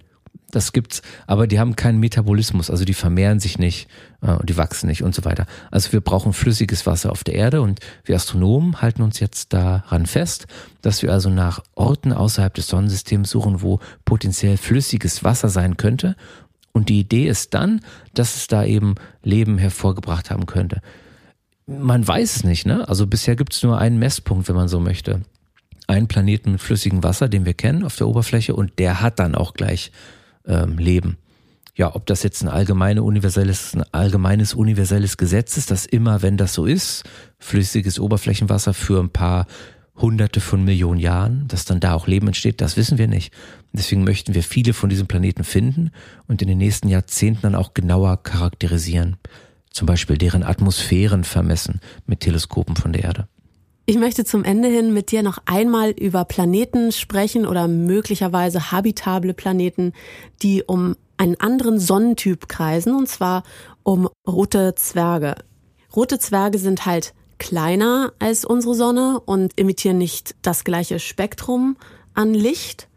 Das 0.51 0.73
gibt's, 0.73 1.03
aber 1.27 1.45
die 1.45 1.59
haben 1.59 1.75
keinen 1.75 1.99
Metabolismus, 1.99 2.71
also 2.71 2.83
die 2.83 2.95
vermehren 2.95 3.39
sich 3.39 3.59
nicht 3.59 3.87
äh, 4.21 4.31
und 4.31 4.49
die 4.49 4.57
wachsen 4.57 4.87
nicht 4.87 5.03
und 5.03 5.13
so 5.13 5.23
weiter. 5.23 5.45
Also 5.69 5.91
wir 5.91 6.01
brauchen 6.01 6.33
flüssiges 6.33 6.87
Wasser 6.87 7.11
auf 7.11 7.23
der 7.23 7.35
Erde 7.35 7.61
und 7.61 7.79
wir 8.03 8.15
Astronomen 8.15 8.81
halten 8.81 9.03
uns 9.03 9.19
jetzt 9.19 9.53
daran 9.53 10.07
fest, 10.07 10.47
dass 10.81 11.03
wir 11.03 11.13
also 11.13 11.29
nach 11.29 11.61
Orten 11.75 12.13
außerhalb 12.13 12.53
des 12.53 12.67
Sonnensystems 12.67 13.29
suchen, 13.29 13.61
wo 13.61 13.79
potenziell 14.05 14.57
flüssiges 14.57 15.23
Wasser 15.23 15.49
sein 15.49 15.77
könnte. 15.77 16.15
Und 16.71 16.89
die 16.89 16.99
Idee 16.99 17.27
ist 17.27 17.53
dann, 17.53 17.81
dass 18.13 18.35
es 18.35 18.47
da 18.47 18.63
eben 18.63 18.95
Leben 19.23 19.57
hervorgebracht 19.57 20.31
haben 20.31 20.45
könnte. 20.45 20.81
Man 21.67 22.07
weiß 22.07 22.37
es 22.37 22.43
nicht, 22.43 22.65
ne? 22.65 22.87
Also 22.87 23.05
bisher 23.05 23.35
gibt's 23.35 23.61
nur 23.61 23.77
einen 23.77 23.99
Messpunkt, 23.99 24.47
wenn 24.47 24.55
man 24.55 24.67
so 24.67 24.79
möchte. 24.79 25.21
Einen 25.87 26.07
Planeten 26.07 26.53
mit 26.53 26.61
flüssigem 26.61 27.03
Wasser, 27.03 27.29
den 27.29 27.45
wir 27.45 27.53
kennen 27.53 27.83
auf 27.83 27.95
der 27.95 28.07
Oberfläche, 28.07 28.55
und 28.55 28.79
der 28.79 29.01
hat 29.01 29.19
dann 29.19 29.35
auch 29.35 29.53
gleich 29.53 29.91
ähm, 30.49 30.77
leben. 30.77 31.17
Ja, 31.75 31.95
ob 31.95 32.05
das 32.07 32.23
jetzt 32.23 32.41
ein 32.41 32.49
allgemeine 32.49 33.03
universelles, 33.03 33.73
ein 33.73 33.85
allgemeines 33.93 34.53
universelles 34.53 35.15
Gesetz 35.15 35.55
ist, 35.55 35.71
dass 35.71 35.85
immer, 35.85 36.21
wenn 36.21 36.35
das 36.35 36.53
so 36.53 36.65
ist, 36.65 37.03
flüssiges 37.37 37.99
Oberflächenwasser 37.99 38.73
für 38.73 38.99
ein 38.99 39.11
paar 39.11 39.47
hunderte 39.95 40.41
von 40.41 40.63
Millionen 40.63 40.99
Jahren, 40.99 41.47
dass 41.47 41.65
dann 41.65 41.79
da 41.79 41.93
auch 41.93 42.07
Leben 42.07 42.27
entsteht, 42.27 42.59
das 42.61 42.75
wissen 42.75 42.97
wir 42.97 43.07
nicht. 43.07 43.33
Deswegen 43.71 44.03
möchten 44.03 44.33
wir 44.33 44.43
viele 44.43 44.73
von 44.73 44.89
diesen 44.89 45.07
Planeten 45.07 45.43
finden 45.43 45.91
und 46.27 46.41
in 46.41 46.47
den 46.47 46.57
nächsten 46.57 46.89
Jahrzehnten 46.89 47.43
dann 47.43 47.55
auch 47.55 47.73
genauer 47.73 48.23
charakterisieren. 48.23 49.17
Zum 49.71 49.85
Beispiel 49.85 50.17
deren 50.17 50.43
Atmosphären 50.43 51.23
vermessen 51.23 51.79
mit 52.05 52.21
Teleskopen 52.21 52.75
von 52.75 52.91
der 52.91 53.03
Erde. 53.03 53.27
Ich 53.89 53.97
möchte 53.97 54.23
zum 54.23 54.43
Ende 54.43 54.67
hin 54.67 54.93
mit 54.93 55.09
dir 55.09 55.23
noch 55.23 55.39
einmal 55.47 55.89
über 55.89 56.23
Planeten 56.23 56.91
sprechen 56.91 57.47
oder 57.47 57.67
möglicherweise 57.67 58.71
habitable 58.71 59.33
Planeten, 59.33 59.93
die 60.43 60.61
um 60.61 60.95
einen 61.17 61.39
anderen 61.39 61.79
Sonnentyp 61.79 62.47
kreisen, 62.47 62.93
und 62.93 63.09
zwar 63.09 63.41
um 63.81 64.07
rote 64.27 64.75
Zwerge. 64.75 65.37
Rote 65.95 66.19
Zwerge 66.19 66.59
sind 66.59 66.85
halt 66.85 67.15
kleiner 67.39 68.13
als 68.19 68.45
unsere 68.45 68.75
Sonne 68.75 69.21
und 69.21 69.57
emittieren 69.59 69.97
nicht 69.97 70.35
das 70.43 70.63
gleiche 70.63 70.99
Spektrum 70.99 71.75
an 72.13 72.35
Licht. 72.35 72.89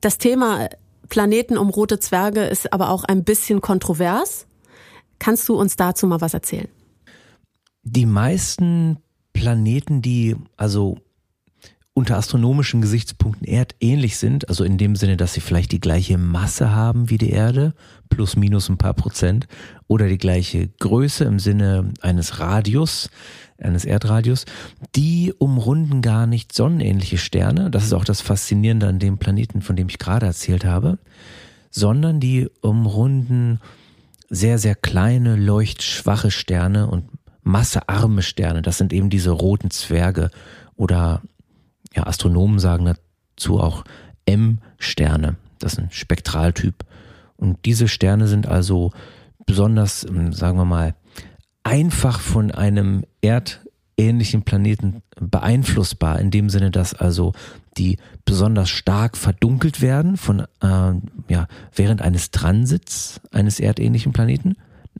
Das 0.00 0.16
Thema 0.16 0.68
Planeten 1.08 1.58
um 1.58 1.70
rote 1.70 1.98
Zwerge 1.98 2.44
ist 2.44 2.72
aber 2.72 2.90
auch 2.90 3.02
ein 3.02 3.24
bisschen 3.24 3.60
kontrovers. 3.60 4.46
Kannst 5.18 5.48
du 5.48 5.56
uns 5.56 5.74
dazu 5.74 6.06
mal 6.06 6.20
was 6.20 6.34
erzählen? 6.34 6.68
Die 7.82 8.06
meisten 8.06 8.98
Planeten, 9.36 10.02
die 10.02 10.36
also 10.56 10.98
unter 11.94 12.18
astronomischen 12.18 12.82
Gesichtspunkten 12.82 13.46
erdähnlich 13.46 14.18
sind, 14.18 14.50
also 14.50 14.64
in 14.64 14.76
dem 14.76 14.96
Sinne, 14.96 15.16
dass 15.16 15.32
sie 15.32 15.40
vielleicht 15.40 15.72
die 15.72 15.80
gleiche 15.80 16.18
Masse 16.18 16.70
haben 16.70 17.08
wie 17.08 17.16
die 17.16 17.30
Erde, 17.30 17.72
plus 18.10 18.36
minus 18.36 18.68
ein 18.68 18.76
paar 18.76 18.92
Prozent, 18.92 19.48
oder 19.88 20.06
die 20.06 20.18
gleiche 20.18 20.68
Größe 20.78 21.24
im 21.24 21.38
Sinne 21.38 21.92
eines 22.02 22.38
Radius, 22.38 23.08
eines 23.58 23.86
Erdradius, 23.86 24.44
die 24.94 25.32
umrunden 25.38 26.02
gar 26.02 26.26
nicht 26.26 26.52
sonnenähnliche 26.52 27.16
Sterne, 27.16 27.70
das 27.70 27.84
ist 27.84 27.94
auch 27.94 28.04
das 28.04 28.20
Faszinierende 28.20 28.88
an 28.88 28.98
dem 28.98 29.16
Planeten, 29.16 29.62
von 29.62 29.74
dem 29.74 29.88
ich 29.88 29.98
gerade 29.98 30.26
erzählt 30.26 30.66
habe, 30.66 30.98
sondern 31.70 32.20
die 32.20 32.48
umrunden 32.60 33.60
sehr, 34.28 34.58
sehr 34.58 34.74
kleine, 34.74 35.36
leuchtschwache 35.36 36.30
Sterne 36.30 36.88
und 36.88 37.04
massearme 37.46 38.22
Sterne. 38.22 38.60
Das 38.60 38.76
sind 38.76 38.92
eben 38.92 39.08
diese 39.08 39.30
roten 39.30 39.70
Zwerge 39.70 40.30
oder 40.74 41.22
ja, 41.94 42.06
Astronomen 42.06 42.58
sagen 42.58 42.84
dazu 43.36 43.60
auch 43.60 43.84
M-Sterne. 44.26 45.36
Das 45.58 45.74
ist 45.74 45.78
ein 45.78 45.90
Spektraltyp. 45.90 46.84
Und 47.36 47.64
diese 47.64 47.88
Sterne 47.88 48.26
sind 48.26 48.48
also 48.48 48.92
besonders, 49.46 50.04
ähm, 50.04 50.32
sagen 50.32 50.58
wir 50.58 50.64
mal, 50.64 50.94
einfach 51.62 52.20
von 52.20 52.50
einem 52.50 53.04
erdähnlichen 53.20 54.42
Planeten 54.42 55.02
beeinflussbar, 55.20 56.18
in 56.18 56.30
dem 56.30 56.50
Sinne, 56.50 56.70
dass 56.70 56.94
also 56.94 57.32
die 57.78 57.98
besonders 58.24 58.70
stark 58.70 59.16
verdunkelt 59.16 59.80
werden 59.80 60.16
von, 60.16 60.40
äh, 60.40 60.92
ja, 61.28 61.46
während 61.74 62.02
eines 62.02 62.32
Transits 62.32 63.20
eines 63.30 63.60
erdähnlichen 63.60 64.12
Planeten, 64.12 64.56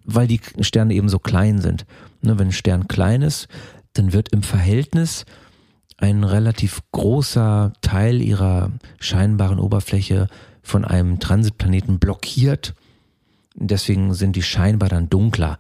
weil 0.07 0.27
die 0.27 0.40
Sterne 0.61 0.95
eben 0.95 1.09
so 1.09 1.19
klein 1.19 1.61
sind. 1.61 1.85
Ne, 2.23 2.38
wenn 2.38 2.49
ein 2.49 2.53
Stern 2.53 2.88
klein 2.88 3.23
ist, 3.23 3.49
dann 3.92 4.12
wird 4.12 4.31
im 4.31 4.42
Verhältnis 4.42 5.25
ein 5.99 6.25
relativ 6.25 6.81
großer 6.92 7.73
Teil 7.81 8.21
ihrer 8.21 8.71
scheinbaren 9.01 9.59
Oberfläche 9.59 10.29
von 10.62 10.85
einem 10.85 11.21
Transitplaneten 11.21 11.99
blockiert. 11.99 12.75
Deswegen 13.55 14.12
sind 14.12 14.37
die 14.37 14.42
scheinbar 14.42 14.90
dann 14.90 15.09
dunkler, 15.09 15.59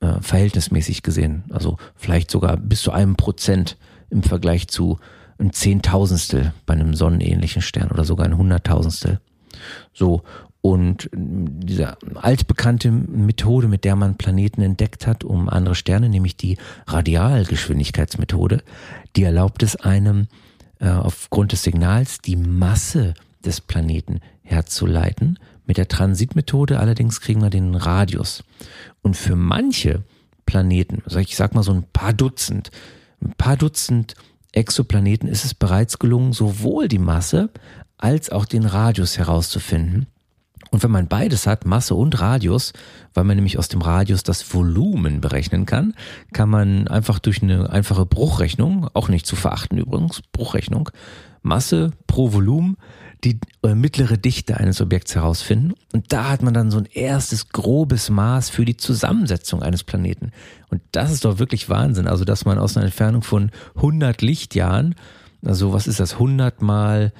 äh, 0.00 0.20
verhältnismäßig 0.20 1.02
gesehen. 1.02 1.44
Also 1.50 1.76
vielleicht 1.96 2.30
sogar 2.30 2.56
bis 2.56 2.82
zu 2.82 2.92
einem 2.92 3.16
Prozent 3.16 3.76
im 4.10 4.22
Vergleich 4.22 4.68
zu 4.68 4.98
ein 5.38 5.52
Zehntausendstel 5.52 6.54
bei 6.64 6.74
einem 6.74 6.94
sonnenähnlichen 6.94 7.60
Stern 7.60 7.90
oder 7.90 8.04
sogar 8.04 8.26
ein 8.26 8.38
Hunderttausendstel. 8.38 9.20
So, 9.92 10.22
und 10.64 11.10
diese 11.12 11.98
altbekannte 12.14 12.90
Methode, 12.90 13.68
mit 13.68 13.84
der 13.84 13.96
man 13.96 14.16
Planeten 14.16 14.62
entdeckt 14.62 15.06
hat, 15.06 15.22
um 15.22 15.50
andere 15.50 15.74
Sterne, 15.74 16.08
nämlich 16.08 16.38
die 16.38 16.56
Radialgeschwindigkeitsmethode, 16.86 18.62
die 19.14 19.24
erlaubt 19.24 19.62
es 19.62 19.76
einem, 19.76 20.26
äh, 20.80 20.88
aufgrund 20.88 21.52
des 21.52 21.64
Signals 21.64 22.22
die 22.22 22.36
Masse 22.36 23.12
des 23.44 23.60
Planeten 23.60 24.20
herzuleiten. 24.40 25.38
Mit 25.66 25.76
der 25.76 25.86
Transitmethode 25.86 26.80
allerdings 26.80 27.20
kriegen 27.20 27.42
wir 27.42 27.50
den 27.50 27.74
Radius. 27.74 28.42
Und 29.02 29.18
für 29.18 29.36
manche 29.36 30.02
Planeten, 30.46 31.02
also 31.04 31.18
ich 31.18 31.36
sag 31.36 31.54
mal 31.54 31.62
so 31.62 31.74
ein 31.74 31.84
paar 31.92 32.14
Dutzend, 32.14 32.70
ein 33.22 33.34
paar 33.36 33.58
Dutzend 33.58 34.14
Exoplaneten 34.52 35.28
ist 35.28 35.44
es 35.44 35.52
bereits 35.52 35.98
gelungen, 35.98 36.32
sowohl 36.32 36.88
die 36.88 36.98
Masse 36.98 37.50
als 37.98 38.30
auch 38.30 38.46
den 38.46 38.64
Radius 38.64 39.18
herauszufinden. 39.18 40.06
Und 40.74 40.82
wenn 40.82 40.90
man 40.90 41.06
beides 41.06 41.46
hat, 41.46 41.66
Masse 41.66 41.94
und 41.94 42.20
Radius, 42.20 42.72
weil 43.14 43.22
man 43.22 43.36
nämlich 43.36 43.60
aus 43.60 43.68
dem 43.68 43.80
Radius 43.80 44.24
das 44.24 44.52
Volumen 44.52 45.20
berechnen 45.20 45.66
kann, 45.66 45.94
kann 46.32 46.48
man 46.48 46.88
einfach 46.88 47.20
durch 47.20 47.44
eine 47.44 47.70
einfache 47.70 48.04
Bruchrechnung, 48.04 48.88
auch 48.92 49.08
nicht 49.08 49.24
zu 49.24 49.36
verachten 49.36 49.78
übrigens, 49.78 50.20
Bruchrechnung, 50.32 50.90
Masse 51.42 51.92
pro 52.08 52.32
Volumen, 52.32 52.76
die 53.22 53.38
äh, 53.62 53.76
mittlere 53.76 54.18
Dichte 54.18 54.56
eines 54.56 54.80
Objekts 54.80 55.14
herausfinden. 55.14 55.74
Und 55.92 56.12
da 56.12 56.28
hat 56.28 56.42
man 56.42 56.54
dann 56.54 56.72
so 56.72 56.78
ein 56.78 56.88
erstes 56.92 57.50
grobes 57.50 58.10
Maß 58.10 58.50
für 58.50 58.64
die 58.64 58.76
Zusammensetzung 58.76 59.62
eines 59.62 59.84
Planeten. 59.84 60.32
Und 60.70 60.82
das 60.90 61.12
ist 61.12 61.24
doch 61.24 61.38
wirklich 61.38 61.68
Wahnsinn. 61.68 62.08
Also, 62.08 62.24
dass 62.24 62.46
man 62.46 62.58
aus 62.58 62.76
einer 62.76 62.86
Entfernung 62.86 63.22
von 63.22 63.52
100 63.76 64.22
Lichtjahren, 64.22 64.96
also 65.44 65.72
was 65.72 65.86
ist 65.86 66.00
das, 66.00 66.14
100 66.14 66.62
mal 66.62 67.12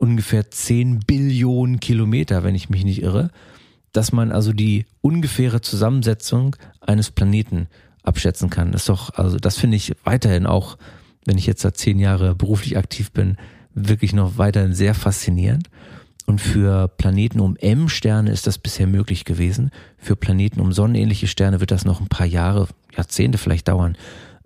ungefähr 0.00 0.50
10 0.50 1.00
Billionen 1.00 1.78
Kilometer, 1.78 2.42
wenn 2.42 2.54
ich 2.54 2.70
mich 2.70 2.84
nicht 2.84 3.02
irre, 3.02 3.30
dass 3.92 4.12
man 4.12 4.32
also 4.32 4.52
die 4.52 4.86
ungefähre 5.02 5.60
Zusammensetzung 5.60 6.56
eines 6.80 7.10
Planeten 7.10 7.68
abschätzen 8.02 8.48
kann. 8.48 8.72
Das 8.72 8.82
ist 8.82 8.88
doch, 8.88 9.14
also 9.14 9.36
das 9.36 9.58
finde 9.58 9.76
ich 9.76 9.92
weiterhin 10.04 10.46
auch, 10.46 10.78
wenn 11.26 11.36
ich 11.36 11.46
jetzt 11.46 11.60
seit 11.60 11.76
zehn 11.76 11.98
Jahre 11.98 12.34
beruflich 12.34 12.78
aktiv 12.78 13.12
bin, 13.12 13.36
wirklich 13.74 14.14
noch 14.14 14.38
weiterhin 14.38 14.72
sehr 14.72 14.94
faszinierend. 14.94 15.68
Und 16.24 16.40
für 16.40 16.88
Planeten 16.88 17.40
um 17.40 17.56
M-Sterne 17.56 18.30
ist 18.30 18.46
das 18.46 18.56
bisher 18.56 18.86
möglich 18.86 19.24
gewesen. 19.24 19.70
Für 19.98 20.16
Planeten 20.16 20.60
um 20.60 20.72
sonnenähnliche 20.72 21.26
Sterne 21.26 21.60
wird 21.60 21.72
das 21.72 21.84
noch 21.84 22.00
ein 22.00 22.08
paar 22.08 22.26
Jahre, 22.26 22.68
Jahrzehnte 22.96 23.36
vielleicht 23.36 23.68
dauern, 23.68 23.96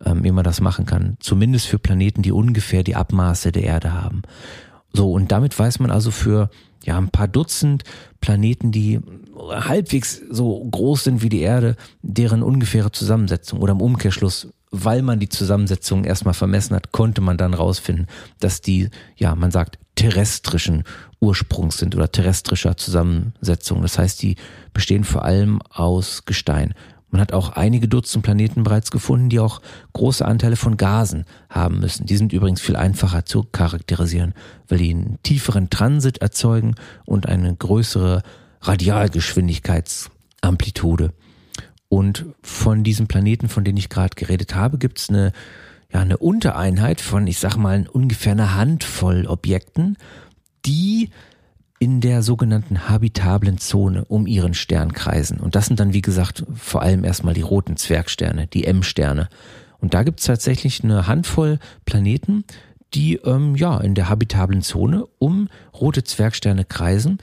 ähm, 0.04 0.24
ehe 0.24 0.32
man 0.32 0.44
das 0.44 0.60
machen 0.60 0.86
kann. 0.86 1.16
Zumindest 1.20 1.66
für 1.66 1.78
Planeten, 1.78 2.22
die 2.22 2.32
ungefähr 2.32 2.82
die 2.82 2.96
Abmaße 2.96 3.52
der 3.52 3.64
Erde 3.64 3.92
haben. 3.92 4.22
So, 4.94 5.12
und 5.12 5.32
damit 5.32 5.58
weiß 5.58 5.80
man 5.80 5.90
also 5.90 6.10
für 6.10 6.50
ja, 6.84 6.96
ein 6.96 7.10
paar 7.10 7.28
Dutzend 7.28 7.82
Planeten, 8.20 8.70
die 8.70 9.00
halbwegs 9.36 10.22
so 10.30 10.64
groß 10.64 11.04
sind 11.04 11.22
wie 11.22 11.28
die 11.28 11.40
Erde, 11.40 11.76
deren 12.02 12.42
ungefähre 12.42 12.92
Zusammensetzung 12.92 13.60
oder 13.60 13.72
im 13.72 13.80
Umkehrschluss, 13.80 14.48
weil 14.70 15.02
man 15.02 15.18
die 15.18 15.28
Zusammensetzung 15.28 16.04
erstmal 16.04 16.34
vermessen 16.34 16.76
hat, 16.76 16.92
konnte 16.92 17.20
man 17.20 17.36
dann 17.36 17.54
rausfinden, 17.54 18.06
dass 18.40 18.60
die, 18.60 18.88
ja, 19.16 19.34
man 19.34 19.50
sagt, 19.50 19.78
terrestrischen 19.96 20.84
Ursprungs 21.20 21.78
sind 21.78 21.94
oder 21.94 22.10
terrestrischer 22.10 22.76
Zusammensetzung. 22.76 23.82
Das 23.82 23.98
heißt, 23.98 24.22
die 24.22 24.36
bestehen 24.72 25.04
vor 25.04 25.24
allem 25.24 25.60
aus 25.70 26.24
Gestein. 26.24 26.74
Man 27.14 27.20
hat 27.20 27.32
auch 27.32 27.50
einige 27.50 27.86
Dutzend 27.86 28.24
Planeten 28.24 28.64
bereits 28.64 28.90
gefunden, 28.90 29.28
die 29.28 29.38
auch 29.38 29.62
große 29.92 30.24
Anteile 30.24 30.56
von 30.56 30.76
Gasen 30.76 31.26
haben 31.48 31.78
müssen. 31.78 32.06
Die 32.06 32.16
sind 32.16 32.32
übrigens 32.32 32.60
viel 32.60 32.74
einfacher 32.74 33.24
zu 33.24 33.44
charakterisieren, 33.44 34.34
weil 34.66 34.78
die 34.78 34.90
einen 34.90 35.20
tieferen 35.22 35.70
Transit 35.70 36.18
erzeugen 36.18 36.74
und 37.04 37.28
eine 37.28 37.54
größere 37.54 38.24
Radialgeschwindigkeitsamplitude. 38.62 41.12
Und 41.88 42.24
von 42.42 42.82
diesen 42.82 43.06
Planeten, 43.06 43.48
von 43.48 43.62
denen 43.62 43.78
ich 43.78 43.90
gerade 43.90 44.16
geredet 44.16 44.56
habe, 44.56 44.78
gibt 44.78 44.98
es 44.98 45.08
eine, 45.08 45.30
ja, 45.92 46.00
eine 46.00 46.18
Untereinheit 46.18 47.00
von, 47.00 47.28
ich 47.28 47.38
sag 47.38 47.56
mal, 47.56 47.86
ungefähr 47.92 48.32
einer 48.32 48.56
Handvoll 48.56 49.28
Objekten, 49.28 49.96
die 50.66 51.10
in 51.84 52.00
der 52.00 52.22
sogenannten 52.22 52.88
habitablen 52.88 53.58
Zone 53.58 54.06
um 54.06 54.26
ihren 54.26 54.54
Stern 54.54 54.94
kreisen. 54.94 55.38
Und 55.38 55.54
das 55.54 55.66
sind 55.66 55.80
dann, 55.80 55.92
wie 55.92 56.00
gesagt, 56.00 56.42
vor 56.54 56.80
allem 56.80 57.04
erstmal 57.04 57.34
die 57.34 57.42
roten 57.42 57.76
Zwergsterne, 57.76 58.46
die 58.46 58.64
M-Sterne. 58.64 59.28
Und 59.80 59.92
da 59.92 60.02
gibt 60.02 60.20
es 60.20 60.24
tatsächlich 60.24 60.82
eine 60.82 61.06
Handvoll 61.08 61.58
Planeten, 61.84 62.44
die 62.94 63.16
ähm, 63.16 63.54
ja 63.54 63.78
in 63.82 63.94
der 63.94 64.08
habitablen 64.08 64.62
Zone 64.62 65.04
um 65.18 65.50
rote 65.78 66.04
Zwergsterne 66.04 66.64
kreisen. 66.64 67.18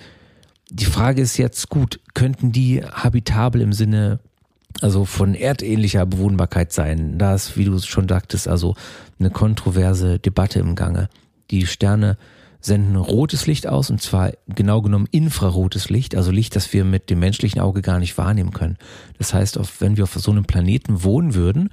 Die 0.70 0.86
Frage 0.86 1.24
ist 1.24 1.38
jetzt 1.38 1.70
gut, 1.70 2.00
könnten 2.14 2.52
die 2.52 2.84
habitabel 2.84 3.62
im 3.62 3.74
Sinne 3.74 4.20
also 4.80 5.06
von 5.06 5.34
erdähnlicher 5.34 6.06
Bewohnbarkeit 6.06 6.72
sein? 6.72 7.18
Da 7.18 7.34
ist, 7.34 7.58
wie 7.58 7.66
du 7.66 7.80
schon 7.80 8.08
sagtest, 8.08 8.48
also 8.48 8.76
eine 9.18 9.32
kontroverse 9.32 10.20
Debatte 10.20 10.60
im 10.60 10.76
Gange. 10.76 11.10
Die 11.50 11.66
Sterne 11.66 12.16
senden 12.62 12.96
rotes 12.96 13.48
Licht 13.48 13.68
aus 13.68 13.90
und 13.90 14.02
zwar 14.02 14.32
genau 14.48 14.82
genommen 14.82 15.08
infrarotes 15.12 15.90
Licht, 15.90 16.16
also 16.16 16.32
Licht, 16.32 16.56
das 16.56 16.72
wir 16.74 16.86
mit 16.86 17.10
dem 17.10 17.20
menschlichen 17.20 17.60
Auge 17.60 17.82
gar 17.82 18.00
nicht 18.00 18.18
wahrnehmen 18.18 18.52
können. 18.52 18.78
Das 19.18 19.34
heißt, 19.34 19.60
wenn 19.80 19.98
wir 19.98 20.04
auf 20.04 20.14
so 20.14 20.32
einem 20.32 20.46
Planeten 20.46 21.04
wohnen 21.04 21.34
würden 21.34 21.70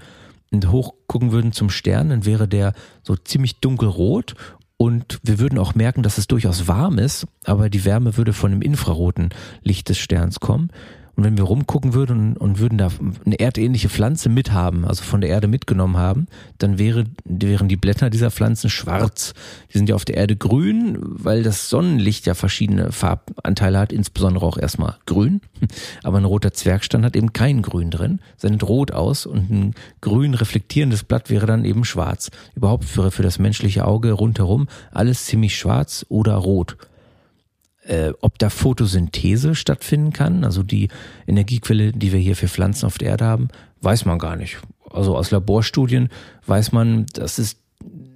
und 0.50 0.70
hochgucken 0.70 1.30
würden 1.30 1.52
zum 1.52 1.70
Stern, 1.70 2.08
dann 2.08 2.24
wäre 2.24 2.48
der 2.48 2.72
so 3.02 3.16
ziemlich 3.16 3.60
dunkelrot 3.60 4.34
und 4.78 5.18
wir 5.24 5.40
würden 5.40 5.58
auch 5.58 5.74
merken, 5.74 6.02
dass 6.02 6.18
es 6.18 6.28
durchaus 6.28 6.68
warm 6.68 6.98
ist, 6.98 7.26
aber 7.44 7.68
die 7.68 7.84
Wärme 7.84 8.16
würde 8.16 8.32
von 8.32 8.52
dem 8.52 8.62
infraroten 8.62 9.30
Licht 9.62 9.88
des 9.88 9.98
Sterns 9.98 10.40
kommen. 10.40 10.70
Und 11.18 11.24
wenn 11.24 11.36
wir 11.36 11.42
rumgucken 11.42 11.94
würden 11.94 12.36
und, 12.36 12.60
würden 12.60 12.78
da 12.78 12.90
eine 13.26 13.40
erdähnliche 13.40 13.88
Pflanze 13.88 14.28
mithaben, 14.28 14.84
also 14.84 15.02
von 15.02 15.20
der 15.20 15.30
Erde 15.30 15.48
mitgenommen 15.48 15.96
haben, 15.96 16.28
dann 16.58 16.78
wäre, 16.78 17.06
wären 17.24 17.66
die 17.66 17.76
Blätter 17.76 18.08
dieser 18.08 18.30
Pflanzen 18.30 18.70
schwarz. 18.70 19.34
Die 19.72 19.78
sind 19.78 19.88
ja 19.88 19.96
auf 19.96 20.04
der 20.04 20.16
Erde 20.16 20.36
grün, 20.36 20.96
weil 21.00 21.42
das 21.42 21.70
Sonnenlicht 21.70 22.26
ja 22.26 22.34
verschiedene 22.34 22.92
Farbanteile 22.92 23.80
hat, 23.80 23.92
insbesondere 23.92 24.46
auch 24.46 24.58
erstmal 24.58 24.94
grün. 25.06 25.40
Aber 26.04 26.18
ein 26.18 26.24
roter 26.24 26.52
Zwergstand 26.52 27.04
hat 27.04 27.16
eben 27.16 27.32
kein 27.32 27.62
Grün 27.62 27.90
drin, 27.90 28.20
sendet 28.36 28.62
rot 28.62 28.92
aus 28.92 29.26
und 29.26 29.50
ein 29.50 29.74
grün 30.00 30.34
reflektierendes 30.34 31.02
Blatt 31.02 31.30
wäre 31.30 31.46
dann 31.46 31.64
eben 31.64 31.84
schwarz. 31.84 32.30
Überhaupt 32.54 32.84
für, 32.84 33.10
für 33.10 33.24
das 33.24 33.40
menschliche 33.40 33.88
Auge 33.88 34.12
rundherum 34.12 34.68
alles 34.92 35.24
ziemlich 35.24 35.58
schwarz 35.58 36.06
oder 36.08 36.36
rot 36.36 36.76
äh, 37.88 38.12
ob 38.20 38.38
da 38.38 38.50
Photosynthese 38.50 39.54
stattfinden 39.54 40.12
kann, 40.12 40.44
also 40.44 40.62
die 40.62 40.88
Energiequelle, 41.26 41.92
die 41.92 42.12
wir 42.12 42.20
hier 42.20 42.36
für 42.36 42.48
Pflanzen 42.48 42.86
auf 42.86 42.98
der 42.98 43.08
Erde 43.08 43.24
haben, 43.24 43.48
weiß 43.80 44.04
man 44.04 44.18
gar 44.18 44.36
nicht. 44.36 44.58
Also 44.90 45.16
aus 45.16 45.30
Laborstudien 45.30 46.10
weiß 46.46 46.72
man, 46.72 47.06
dass 47.14 47.38
es 47.38 47.56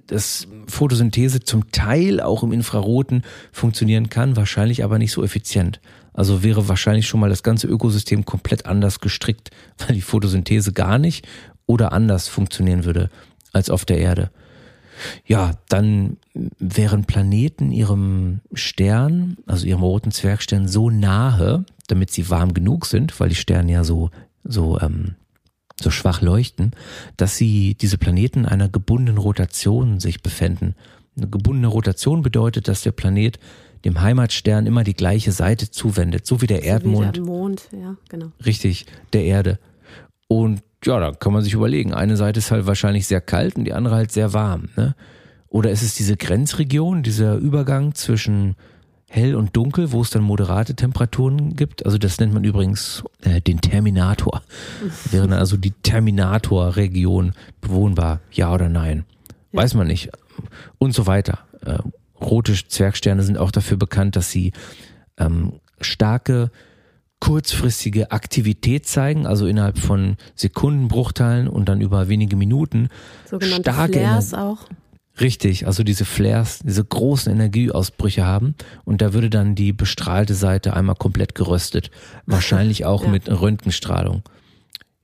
dass 0.07 0.47
Photosynthese 0.67 1.39
zum 1.39 1.71
Teil 1.71 2.19
auch 2.19 2.43
im 2.43 2.51
Infraroten 2.51 3.23
funktionieren 3.53 4.09
kann, 4.09 4.35
wahrscheinlich 4.35 4.83
aber 4.83 4.99
nicht 4.99 5.13
so 5.13 5.23
effizient. 5.23 5.79
Also 6.13 6.43
wäre 6.43 6.67
wahrscheinlich 6.67 7.07
schon 7.07 7.21
mal 7.21 7.29
das 7.29 7.41
ganze 7.41 7.67
Ökosystem 7.67 8.25
komplett 8.25 8.65
anders 8.65 8.99
gestrickt, 8.99 9.49
weil 9.77 9.95
die 9.95 10.01
Photosynthese 10.01 10.73
gar 10.73 10.99
nicht 10.99 11.27
oder 11.65 11.93
anders 11.93 12.27
funktionieren 12.27 12.83
würde 12.83 13.09
als 13.53 13.69
auf 13.69 13.85
der 13.85 13.97
Erde. 13.97 14.29
Ja, 15.25 15.53
dann 15.69 16.17
wären 16.59 17.05
Planeten 17.05 17.71
ihrem 17.71 18.41
Stern, 18.53 19.37
also 19.45 19.65
ihrem 19.65 19.81
roten 19.81 20.11
Zwergstern, 20.11 20.67
so 20.67 20.89
nahe, 20.89 21.65
damit 21.87 22.11
sie 22.11 22.29
warm 22.29 22.53
genug 22.53 22.85
sind, 22.85 23.19
weil 23.19 23.29
die 23.29 23.35
Sterne 23.35 23.71
ja 23.71 23.83
so, 23.83 24.09
so, 24.43 24.79
ähm, 24.79 25.15
so 25.81 25.89
schwach 25.89 26.21
leuchten, 26.21 26.71
dass 27.17 27.37
sie 27.37 27.75
diese 27.75 27.97
Planeten 27.97 28.45
einer 28.45 28.69
gebundenen 28.69 29.17
Rotation 29.17 29.99
sich 29.99 30.21
befänden. 30.21 30.75
Eine 31.17 31.27
gebundene 31.27 31.67
Rotation 31.67 32.21
bedeutet, 32.21 32.67
dass 32.67 32.81
der 32.81 32.91
Planet 32.91 33.39
dem 33.85 34.01
Heimatstern 34.01 34.65
immer 34.65 34.83
die 34.83 34.93
gleiche 34.93 35.31
Seite 35.31 35.69
zuwendet, 35.69 36.25
so 36.25 36.41
wie 36.41 36.47
der 36.47 36.59
so 36.59 36.63
Erdmond. 36.63 37.07
Wie 37.07 37.11
der 37.11 37.23
Mond, 37.23 37.69
ja, 37.71 37.97
genau. 38.07 38.31
Richtig, 38.45 38.85
der 39.11 39.25
Erde. 39.25 39.59
Und 40.27 40.63
ja, 40.85 40.99
da 40.99 41.11
kann 41.11 41.33
man 41.33 41.43
sich 41.43 41.53
überlegen. 41.53 41.93
Eine 41.93 42.17
Seite 42.17 42.39
ist 42.39 42.51
halt 42.51 42.65
wahrscheinlich 42.65 43.07
sehr 43.07 43.21
kalt 43.21 43.55
und 43.55 43.65
die 43.65 43.73
andere 43.73 43.95
halt 43.95 44.11
sehr 44.11 44.33
warm. 44.33 44.69
Ne? 44.75 44.95
Oder 45.49 45.71
ist 45.71 45.83
es 45.83 45.95
diese 45.95 46.17
Grenzregion, 46.17 47.03
dieser 47.03 47.35
Übergang 47.35 47.93
zwischen 47.95 48.55
hell 49.07 49.35
und 49.35 49.55
dunkel, 49.55 49.91
wo 49.91 50.01
es 50.01 50.09
dann 50.09 50.23
moderate 50.23 50.75
Temperaturen 50.75 51.55
gibt? 51.55 51.85
Also 51.85 51.97
das 51.97 52.19
nennt 52.19 52.33
man 52.33 52.43
übrigens 52.43 53.03
äh, 53.21 53.39
den 53.41 53.61
Terminator. 53.61 54.41
Wäre 55.11 55.37
also 55.37 55.57
die 55.57 55.71
Terminator-Region 55.71 57.33
bewohnbar? 57.61 58.19
Ja 58.31 58.51
oder 58.53 58.69
nein? 58.69 59.05
Weiß 59.51 59.75
man 59.75 59.87
nicht. 59.87 60.09
Und 60.79 60.93
so 60.93 61.05
weiter. 61.05 61.39
Äh, 61.63 61.77
rote 62.19 62.53
Zwergsterne 62.53 63.21
sind 63.21 63.37
auch 63.37 63.51
dafür 63.51 63.77
bekannt, 63.77 64.15
dass 64.15 64.31
sie 64.31 64.53
ähm, 65.17 65.59
starke 65.79 66.49
kurzfristige 67.23 68.11
Aktivität 68.11 68.85
zeigen, 68.85 69.25
also 69.25 69.47
innerhalb 69.47 69.79
von 69.79 70.17
Sekundenbruchteilen 70.35 71.47
und 71.47 71.69
dann 71.69 71.79
über 71.79 72.09
wenige 72.09 72.35
Minuten. 72.35 72.89
Sogenannte 73.23 73.71
starke 73.71 73.99
Flares 73.99 74.33
Ener 74.33 74.43
auch. 74.43 74.57
Richtig, 75.21 75.65
also 75.65 75.83
diese 75.83 76.03
Flares, 76.03 76.59
diese 76.65 76.83
großen 76.83 77.31
Energieausbrüche 77.31 78.25
haben 78.25 78.55
und 78.83 79.01
da 79.01 79.13
würde 79.13 79.29
dann 79.29 79.55
die 79.55 79.71
bestrahlte 79.71 80.33
Seite 80.33 80.73
einmal 80.75 80.95
komplett 80.95 81.33
geröstet. 81.33 81.91
Wahrscheinlich 82.25 82.83
auch 82.83 83.05
ja. 83.05 83.09
mit 83.09 83.29
Röntgenstrahlung. 83.29 84.23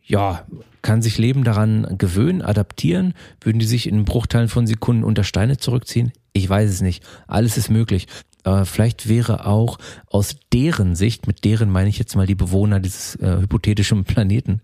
Ja, 0.04 0.46
kann 0.82 1.02
sich 1.02 1.18
Leben 1.18 1.46
daran 1.46 1.96
gewöhnen, 1.98 2.42
adaptieren? 2.42 3.14
Würden 3.40 3.60
die 3.60 3.66
sich 3.66 3.88
in 3.88 4.04
Bruchteilen 4.04 4.50
von 4.50 4.68
Sekunden 4.68 5.06
unter 5.06 5.24
Steine 5.24 5.56
zurückziehen? 5.56 6.12
Ich 6.34 6.50
weiß 6.50 6.70
es 6.70 6.82
nicht. 6.82 7.02
Alles 7.28 7.56
ist 7.56 7.70
möglich. 7.70 8.08
Aber 8.44 8.66
vielleicht 8.66 9.10
wäre 9.10 9.46
auch 9.46 9.78
aus 10.08 10.38
deren 10.54 10.96
Sicht, 10.96 11.28
mit 11.28 11.44
deren 11.46 11.70
meine 11.70 11.90
ich 11.90 12.00
jetzt 12.00 12.16
mal 12.16 12.28
die 12.28 12.36
Bewohner 12.36 12.80
dieses 12.80 13.16
äh, 13.16 13.38
hypothetischen 13.42 14.06
Planeten, 14.06 14.62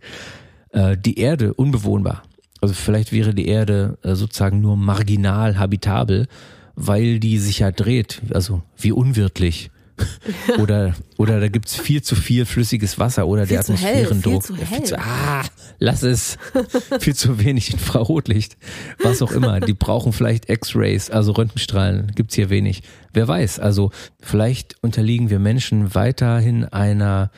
äh, 0.72 0.98
die 0.98 1.20
Erde 1.20 1.54
unbewohnbar. 1.54 2.24
Also 2.62 2.74
vielleicht 2.74 3.12
wäre 3.12 3.34
die 3.34 3.48
Erde 3.48 3.98
äh, 4.02 4.16
sozusagen 4.16 4.62
nur 4.62 4.78
marginal 4.78 5.60
habitabel, 5.60 6.28
weil 6.76 7.20
die 7.20 7.38
sich 7.38 7.60
ja 7.60 7.72
dreht, 7.72 8.22
also 8.34 8.62
wie 8.78 8.92
unwirtlich. 8.92 9.72
oder, 10.60 10.94
oder 11.18 11.40
da 11.40 11.48
gibt's 11.48 11.76
viel 11.76 12.02
zu 12.02 12.16
viel 12.16 12.46
flüssiges 12.46 12.98
Wasser 13.00 13.28
oder 13.28 13.44
viel 13.44 13.56
der 13.56 13.60
Atmosphärendruck. 13.62 14.46
Viel 14.46 14.56
zu 14.56 14.58
hell. 14.58 14.78
Viel 14.78 14.84
zu, 14.84 15.00
ah, 15.00 15.44
lass 15.80 16.04
es. 16.04 16.38
viel 17.00 17.16
zu 17.16 17.44
wenig 17.44 17.74
Infrarotlicht. 17.74 18.58
Was 19.02 19.22
auch 19.22 19.32
immer. 19.32 19.60
Die 19.60 19.74
brauchen 19.74 20.14
vielleicht 20.14 20.50
X-Rays, 20.50 21.10
also 21.10 21.34
Röntgenstrahlen. 21.34 22.14
Gibt's 22.16 22.36
hier 22.36 22.50
wenig. 22.50 22.84
Wer 23.14 23.28
weiß. 23.28 23.60
Also 23.60 23.92
vielleicht 24.20 24.76
unterliegen 24.82 25.30
wir 25.30 25.40
Menschen 25.40 25.94
weiterhin 25.96 26.66
einer 26.66 27.32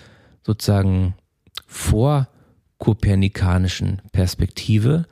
sozusagen 0.45 1.15
vorkopernikanischen 1.67 4.01
Perspektive, 4.11 5.05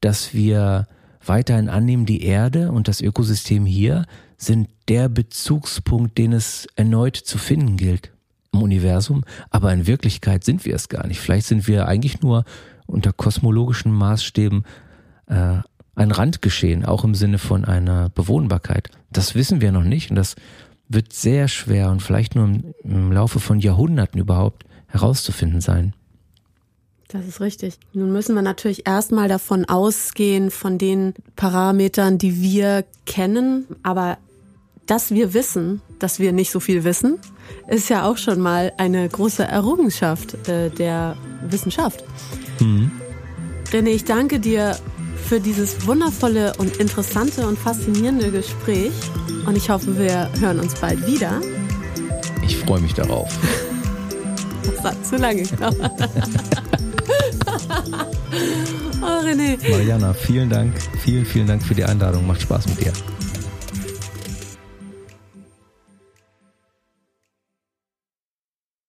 dass 0.00 0.34
wir 0.34 0.88
weiterhin 1.24 1.68
annehmen, 1.68 2.06
die 2.06 2.24
Erde 2.24 2.72
und 2.72 2.88
das 2.88 3.00
Ökosystem 3.00 3.66
hier 3.66 4.06
sind 4.40 4.68
der 4.88 5.08
Bezugspunkt, 5.08 6.16
den 6.16 6.32
es 6.32 6.66
erneut 6.74 7.16
zu 7.16 7.36
finden 7.38 7.76
gilt. 7.76 8.10
im 8.52 8.62
Universum, 8.62 9.22
aber 9.50 9.72
in 9.72 9.86
Wirklichkeit 9.86 10.42
sind 10.42 10.64
wir 10.64 10.74
es 10.74 10.88
gar 10.88 11.06
nicht. 11.06 11.20
Vielleicht 11.20 11.46
sind 11.46 11.68
wir 11.68 11.86
eigentlich 11.86 12.20
nur 12.20 12.44
unter 12.86 13.12
kosmologischen 13.12 13.92
Maßstäben 13.92 14.64
äh, 15.26 15.58
ein 15.94 16.10
Randgeschehen, 16.10 16.84
auch 16.84 17.04
im 17.04 17.14
Sinne 17.14 17.38
von 17.38 17.64
einer 17.64 18.08
Bewohnbarkeit. 18.08 18.90
Das 19.12 19.34
wissen 19.36 19.60
wir 19.60 19.70
noch 19.70 19.84
nicht 19.84 20.10
und 20.10 20.16
das 20.16 20.34
wird 20.88 21.12
sehr 21.12 21.46
schwer 21.46 21.90
und 21.90 22.02
vielleicht 22.02 22.34
nur 22.34 22.46
im, 22.46 22.74
im 22.82 23.12
Laufe 23.12 23.38
von 23.38 23.60
Jahrhunderten 23.60 24.20
überhaupt 24.20 24.64
herauszufinden 24.88 25.60
sein. 25.60 25.94
Das 27.08 27.26
ist 27.26 27.40
richtig. 27.40 27.78
Nun 27.92 28.12
müssen 28.12 28.34
wir 28.34 28.42
natürlich 28.42 28.86
erstmal 28.86 29.28
davon 29.28 29.64
ausgehen, 29.64 30.50
von 30.50 30.78
den 30.78 31.14
Parametern, 31.36 32.18
die 32.18 32.40
wir 32.40 32.84
kennen. 33.04 33.66
Aber 33.82 34.18
dass 34.90 35.12
wir 35.12 35.34
wissen, 35.34 35.80
dass 36.00 36.18
wir 36.18 36.32
nicht 36.32 36.50
so 36.50 36.58
viel 36.58 36.82
wissen, 36.82 37.18
ist 37.68 37.88
ja 37.90 38.10
auch 38.10 38.16
schon 38.16 38.40
mal 38.40 38.72
eine 38.76 39.08
große 39.08 39.44
Errungenschaft 39.44 40.48
äh, 40.48 40.68
der 40.68 41.16
Wissenschaft. 41.48 42.02
Mhm. 42.58 42.90
René, 43.72 43.90
ich 43.90 44.04
danke 44.04 44.40
dir 44.40 44.76
für 45.28 45.38
dieses 45.38 45.86
wundervolle 45.86 46.54
und 46.58 46.78
interessante 46.78 47.46
und 47.46 47.56
faszinierende 47.56 48.32
Gespräch. 48.32 48.90
Und 49.46 49.56
ich 49.56 49.70
hoffe, 49.70 49.96
wir 49.96 50.28
hören 50.40 50.58
uns 50.58 50.74
bald 50.74 51.06
wieder. 51.06 51.40
Ich 52.44 52.56
freue 52.56 52.80
mich 52.80 52.94
darauf. 52.94 53.28
Das 54.62 54.84
war 54.84 55.02
zu 55.02 55.16
lange 55.16 55.42
gedauert. 55.42 55.74
oh, 59.02 59.24
René. 59.24 59.56
Mariana, 59.70 60.12
vielen 60.12 60.50
Dank. 60.50 60.74
Vielen, 61.02 61.24
vielen 61.24 61.46
Dank 61.46 61.62
für 61.62 61.74
die 61.74 61.84
Einladung. 61.84 62.26
Macht 62.26 62.42
Spaß 62.42 62.68
mit 62.68 62.80
dir. 62.80 62.92